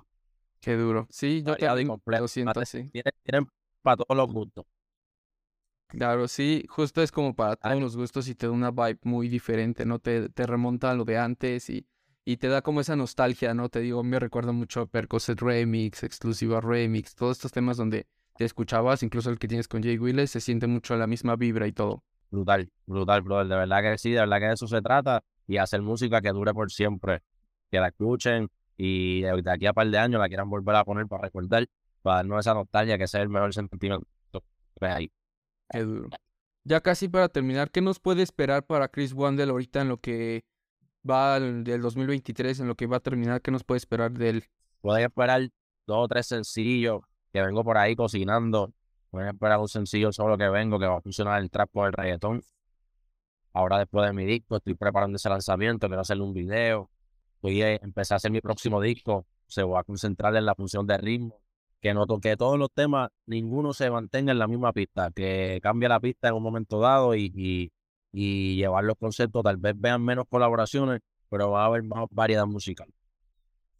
Qué 0.59 0.75
duro. 0.75 1.07
Sí, 1.09 1.41
yo 1.41 1.55
te 1.55 1.67
completo. 1.87 2.23
lo 2.23 2.27
siento 2.27 2.59
así. 2.59 2.89
Tienen, 2.91 3.47
para 3.81 3.97
todos 3.97 4.15
los 4.15 4.31
gustos. 4.31 4.65
Claro, 5.91 6.27
sí, 6.29 6.65
justo 6.69 7.01
es 7.01 7.11
como 7.11 7.35
para 7.35 7.57
todos 7.57 7.79
los 7.81 7.97
gustos 7.97 8.27
y 8.29 8.35
te 8.35 8.47
da 8.47 8.53
una 8.53 8.71
vibe 8.71 8.99
muy 9.03 9.27
diferente, 9.27 9.85
¿no? 9.85 9.99
Te, 9.99 10.29
te 10.29 10.45
remonta 10.47 10.89
a 10.89 10.95
lo 10.95 11.03
de 11.03 11.17
antes 11.17 11.69
y, 11.69 11.85
y 12.23 12.37
te 12.37 12.47
da 12.47 12.61
como 12.61 12.79
esa 12.79 12.95
nostalgia, 12.95 13.53
¿no? 13.53 13.67
Te 13.67 13.81
digo, 13.81 14.01
me 14.01 14.17
recuerda 14.17 14.53
mucho 14.53 14.81
a 14.81 14.85
Percocet 14.85 15.41
Remix, 15.41 16.03
Exclusiva 16.03 16.61
Remix, 16.61 17.13
todos 17.13 17.37
estos 17.37 17.51
temas 17.51 17.75
donde 17.75 18.07
te 18.37 18.45
escuchabas, 18.45 19.03
incluso 19.03 19.29
el 19.29 19.37
que 19.37 19.49
tienes 19.49 19.67
con 19.67 19.83
Jay 19.83 19.97
Willis, 19.97 20.31
se 20.31 20.39
siente 20.39 20.65
mucho 20.65 20.95
la 20.95 21.07
misma 21.07 21.35
vibra 21.35 21.67
y 21.67 21.73
todo. 21.73 22.03
Brutal, 22.29 22.71
brutal, 22.85 23.21
brother. 23.21 23.47
De 23.47 23.55
verdad 23.55 23.81
que 23.81 23.97
sí, 23.97 24.11
de 24.11 24.21
verdad 24.21 24.39
que 24.39 24.45
de 24.45 24.53
eso 24.53 24.67
se 24.67 24.81
trata 24.81 25.21
y 25.45 25.57
hacer 25.57 25.81
música 25.81 26.21
que 26.21 26.29
dure 26.29 26.53
por 26.53 26.71
siempre. 26.71 27.21
Que 27.69 27.79
la 27.79 27.89
escuchen, 27.89 28.49
y 28.77 29.21
de 29.21 29.51
aquí 29.51 29.67
a 29.67 29.73
par 29.73 29.87
de 29.89 29.97
años 29.97 30.21
la 30.21 30.27
quieran 30.27 30.49
volver 30.49 30.75
a 30.75 30.85
poner 30.85 31.07
para 31.07 31.23
recordar, 31.23 31.67
para 32.01 32.17
darnos 32.17 32.39
esa 32.39 32.53
nostalgia 32.53 32.97
que 32.97 33.07
sea 33.07 33.21
el 33.21 33.29
mejor 33.29 33.53
sentimiento 33.53 34.07
que 34.79 34.85
ahí. 34.85 35.11
Qué 35.71 35.83
duro. 35.83 36.09
Ya 36.63 36.81
casi 36.81 37.07
para 37.07 37.29
terminar, 37.29 37.71
¿qué 37.71 37.81
nos 37.81 37.99
puede 37.99 38.21
esperar 38.21 38.65
para 38.65 38.87
Chris 38.87 39.13
Wandel 39.13 39.49
ahorita 39.49 39.81
en 39.81 39.89
lo 39.89 39.97
que 39.97 40.45
va 41.09 41.39
del 41.39 41.81
2023, 41.81 42.59
en 42.59 42.67
lo 42.67 42.75
que 42.75 42.85
va 42.85 42.97
a 42.97 42.99
terminar? 42.99 43.41
¿Qué 43.41 43.51
nos 43.51 43.63
puede 43.63 43.77
esperar 43.77 44.11
de 44.11 44.29
él? 44.29 44.43
Pueden 44.81 45.05
esperar 45.05 45.49
dos 45.87 46.05
o 46.05 46.07
tres 46.07 46.27
sencillos 46.27 47.01
que 47.33 47.41
vengo 47.41 47.63
por 47.63 47.77
ahí 47.77 47.95
cocinando. 47.95 48.71
Pueden 49.09 49.29
esperar 49.29 49.59
un 49.59 49.67
sencillo 49.67 50.11
solo 50.11 50.37
que 50.37 50.49
vengo 50.49 50.79
que 50.79 50.85
va 50.85 50.97
a 50.97 51.01
funcionar 51.01 51.41
el 51.41 51.49
trap 51.49 51.69
por 51.71 51.87
el 51.87 51.93
reggaetón. 51.93 52.43
Ahora 53.53 53.79
después 53.79 54.05
de 54.05 54.13
mi 54.13 54.25
disco 54.25 54.57
estoy 54.57 54.75
preparando 54.75 55.15
ese 55.15 55.29
lanzamiento, 55.29 55.87
quiero 55.87 56.01
hacerle 56.01 56.23
un 56.23 56.33
video 56.33 56.89
voy 57.41 57.61
a 57.61 57.75
empezar 57.75 58.15
a 58.15 58.17
hacer 58.17 58.31
mi 58.31 58.41
próximo 58.41 58.79
disco, 58.79 59.25
se 59.47 59.63
va 59.63 59.81
a 59.81 59.83
concentrar 59.83 60.35
en 60.35 60.45
la 60.45 60.55
función 60.55 60.85
de 60.87 60.97
ritmo, 60.97 61.40
que 61.81 61.93
no 61.93 62.05
toque 62.05 62.37
todos 62.37 62.59
los 62.59 62.71
temas, 62.71 63.09
ninguno 63.25 63.73
se 63.73 63.89
mantenga 63.89 64.31
en 64.31 64.39
la 64.39 64.47
misma 64.47 64.71
pista, 64.71 65.11
que 65.11 65.59
cambie 65.61 65.89
la 65.89 65.99
pista 65.99 66.27
en 66.29 66.35
un 66.35 66.43
momento 66.43 66.79
dado 66.79 67.15
y, 67.15 67.71
y, 68.13 68.55
llevar 68.55 68.83
los 68.83 68.95
conceptos, 68.97 69.43
tal 69.43 69.57
vez 69.57 69.73
vean 69.77 70.03
menos 70.03 70.25
colaboraciones, 70.29 71.01
pero 71.29 71.51
va 71.51 71.63
a 71.63 71.65
haber 71.65 71.83
más 71.83 72.05
variedad 72.11 72.45
musical. 72.45 72.87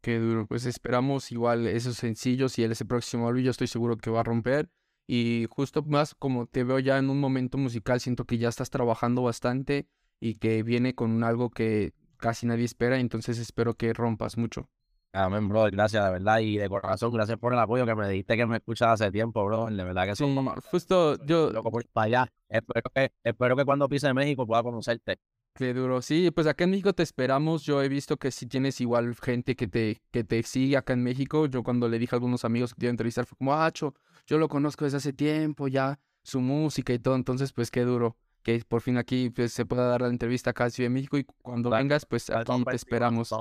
Qué 0.02 0.18
duro, 0.18 0.48
pues 0.48 0.66
esperamos 0.66 1.32
igual 1.32 1.68
esos 1.68 1.96
sencillos 1.96 2.58
y 2.58 2.64
ese 2.64 2.86
próximo 2.86 3.28
álbum 3.28 3.44
yo 3.44 3.52
estoy 3.52 3.68
seguro 3.68 3.98
que 3.98 4.10
va 4.10 4.22
a 4.22 4.24
romper. 4.24 4.70
Y 5.08 5.46
justo 5.50 5.84
más 5.84 6.16
como 6.16 6.48
te 6.48 6.64
veo 6.64 6.80
ya 6.80 6.98
en 6.98 7.10
un 7.10 7.20
momento 7.20 7.58
musical, 7.60 8.00
siento 8.00 8.26
que 8.26 8.40
ya 8.40 8.50
estás 8.50 8.72
trabajando 8.72 9.22
bastante 9.22 9.88
y 10.20 10.36
que 10.36 10.64
viene 10.64 10.96
con 10.96 11.24
algo 11.24 11.52
que 11.52 11.94
casi 12.18 12.48
nadie 12.48 12.66
espera, 12.66 13.00
entonces 13.00 13.38
espero 13.38 13.76
que 13.76 13.94
rompas 13.94 14.38
mucho. 14.38 14.70
Amén, 15.14 15.50
bro, 15.50 15.66
gracias, 15.72 16.06
de 16.06 16.12
verdad, 16.12 16.40
y 16.40 16.58
de 16.58 16.70
corazón, 16.70 17.12
gracias 17.12 17.38
por 17.38 17.52
el 17.52 17.60
apoyo 17.60 17.86
que 17.86 17.96
me 17.96 18.08
diste, 18.08 18.38
que 18.38 18.46
me 18.46 18.58
escuchas 18.58 19.02
hace 19.02 19.12
tiempo, 19.12 19.44
bro, 19.44 19.66
de 19.66 19.84
verdad 19.84 20.06
que 20.06 20.16
sí, 20.16 20.24
justo 20.72 21.18
yo... 21.26 21.50
Loco 21.52 21.70
por 21.70 21.86
para 21.90 22.06
allá, 22.06 22.34
espero 22.48 22.90
que, 22.96 23.12
espero 23.24 23.56
que 23.58 23.66
cuando 23.66 23.90
pise 23.90 24.14
México 24.14 24.48
pueda 24.48 24.64
conocerte. 24.64 25.20
Qué 25.54 25.74
duro. 25.74 26.02
Sí, 26.02 26.32
pues 26.32 26.48
acá 26.48 26.64
en 26.64 26.72
México 26.72 26.94
te 26.94 27.04
esperamos. 27.04 27.64
Yo 27.64 27.84
he 27.84 27.90
visto 27.90 28.16
que 28.16 28.32
si 28.32 28.48
tienes 28.48 28.80
igual 28.80 29.14
gente 29.16 29.56
que 29.56 29.68
te, 29.68 30.02
que 30.10 30.24
te 30.24 30.42
sigue 30.44 30.78
acá 30.78 30.94
en 30.94 31.04
México. 31.04 31.46
Yo 31.46 31.62
cuando 31.62 31.90
le 31.90 32.00
dije 32.00 32.16
a 32.16 32.18
algunos 32.18 32.46
amigos 32.46 32.74
que 32.74 32.80
te 32.80 32.86
iba 32.86 32.92
a 32.92 32.92
entrevistar 32.92 33.26
fue 33.26 33.38
como, 33.38 33.54
ah, 33.54 33.70
cho, 33.72 33.94
yo 34.26 34.38
lo 34.38 34.48
conozco 34.48 34.86
desde 34.86 34.98
hace 34.98 35.14
tiempo 35.14 35.68
ya, 35.68 36.00
su 36.24 36.40
música 36.40 36.94
y 36.94 37.00
todo. 37.00 37.16
Entonces, 37.16 37.52
pues 37.52 37.70
qué 37.70 37.82
duro 37.82 38.16
que 38.44 38.64
por 38.68 38.82
fin 38.82 38.98
aquí 38.98 39.30
pues, 39.30 39.54
se 39.54 39.66
pueda 39.66 39.86
dar 39.88 40.02
la 40.02 40.08
entrevista 40.08 40.52
acá 40.52 40.66
en 40.66 40.72
Ciudad 40.72 40.90
de 40.90 40.94
México 40.94 41.18
y 41.18 41.26
cuando 41.42 41.70
vengas, 41.70 42.06
pues 42.06 42.30
aquí 42.30 42.64
te 42.64 42.76
esperamos. 42.76 43.32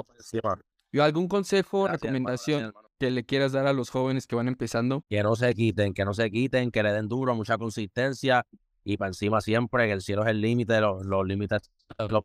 ¿Y 0.92 0.98
algún 0.98 1.28
consejo, 1.28 1.88
recomendación 1.88 2.72
que 2.98 3.10
le 3.10 3.24
quieras 3.24 3.52
dar 3.52 3.66
a 3.66 3.72
los 3.72 3.90
jóvenes 3.90 4.26
que 4.26 4.36
van 4.36 4.48
empezando? 4.48 5.04
Que 5.08 5.22
no 5.22 5.36
se 5.36 5.54
quiten, 5.54 5.94
que 5.94 6.04
no 6.04 6.14
se 6.14 6.30
quiten, 6.30 6.70
que 6.70 6.82
le 6.82 6.92
den 6.92 7.08
duro, 7.08 7.34
mucha 7.34 7.56
consistencia 7.58 8.46
y 8.84 8.96
para 8.96 9.08
encima 9.08 9.40
siempre, 9.40 9.86
que 9.86 9.92
el 9.92 10.00
cielo 10.00 10.22
es 10.22 10.28
el 10.28 10.40
límite, 10.40 10.80
los, 10.80 11.04
los 11.04 11.26
límites 11.26 11.70
los 11.98 12.24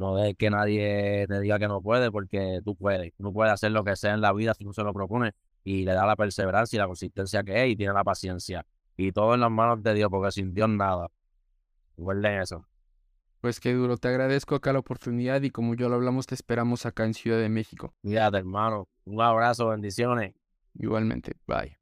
no 0.00 0.16
de 0.16 0.34
que 0.34 0.48
nadie 0.50 1.26
te 1.28 1.40
diga 1.40 1.58
que 1.58 1.68
no 1.68 1.82
puede, 1.82 2.10
porque 2.10 2.60
tú 2.64 2.74
puedes. 2.74 3.12
Tú 3.18 3.32
puedes 3.32 3.52
hacer 3.52 3.70
lo 3.70 3.84
que 3.84 3.96
sea 3.96 4.14
en 4.14 4.22
la 4.22 4.32
vida 4.32 4.54
si 4.54 4.64
no 4.64 4.72
se 4.72 4.82
lo 4.82 4.94
propone 4.94 5.32
y 5.62 5.84
le 5.84 5.92
da 5.92 6.06
la 6.06 6.16
perseverancia 6.16 6.76
y 6.76 6.80
la 6.80 6.86
consistencia 6.86 7.42
que 7.42 7.64
es 7.64 7.70
y 7.70 7.76
tiene 7.76 7.92
la 7.92 8.02
paciencia. 8.02 8.64
Y 8.96 9.12
todo 9.12 9.34
en 9.34 9.40
las 9.40 9.50
manos 9.50 9.82
de 9.82 9.94
Dios, 9.94 10.08
porque 10.10 10.32
sin 10.32 10.54
Dios 10.54 10.70
nada. 10.70 11.08
Recuerden 11.98 12.40
eso. 12.40 12.66
Pues 13.40 13.58
qué 13.60 13.72
duro, 13.72 13.96
te 13.96 14.08
agradezco 14.08 14.54
acá 14.54 14.72
la 14.72 14.80
oportunidad 14.80 15.40
y 15.42 15.50
como 15.50 15.74
yo 15.74 15.88
lo 15.88 15.96
hablamos, 15.96 16.26
te 16.26 16.34
esperamos 16.34 16.84
acá 16.86 17.04
en 17.04 17.14
Ciudad 17.14 17.38
de 17.38 17.48
México. 17.48 17.94
Cuídate, 18.02 18.38
hermano. 18.38 18.86
Un 19.04 19.20
abrazo, 19.22 19.68
bendiciones. 19.68 20.34
Igualmente, 20.74 21.32
bye. 21.46 21.76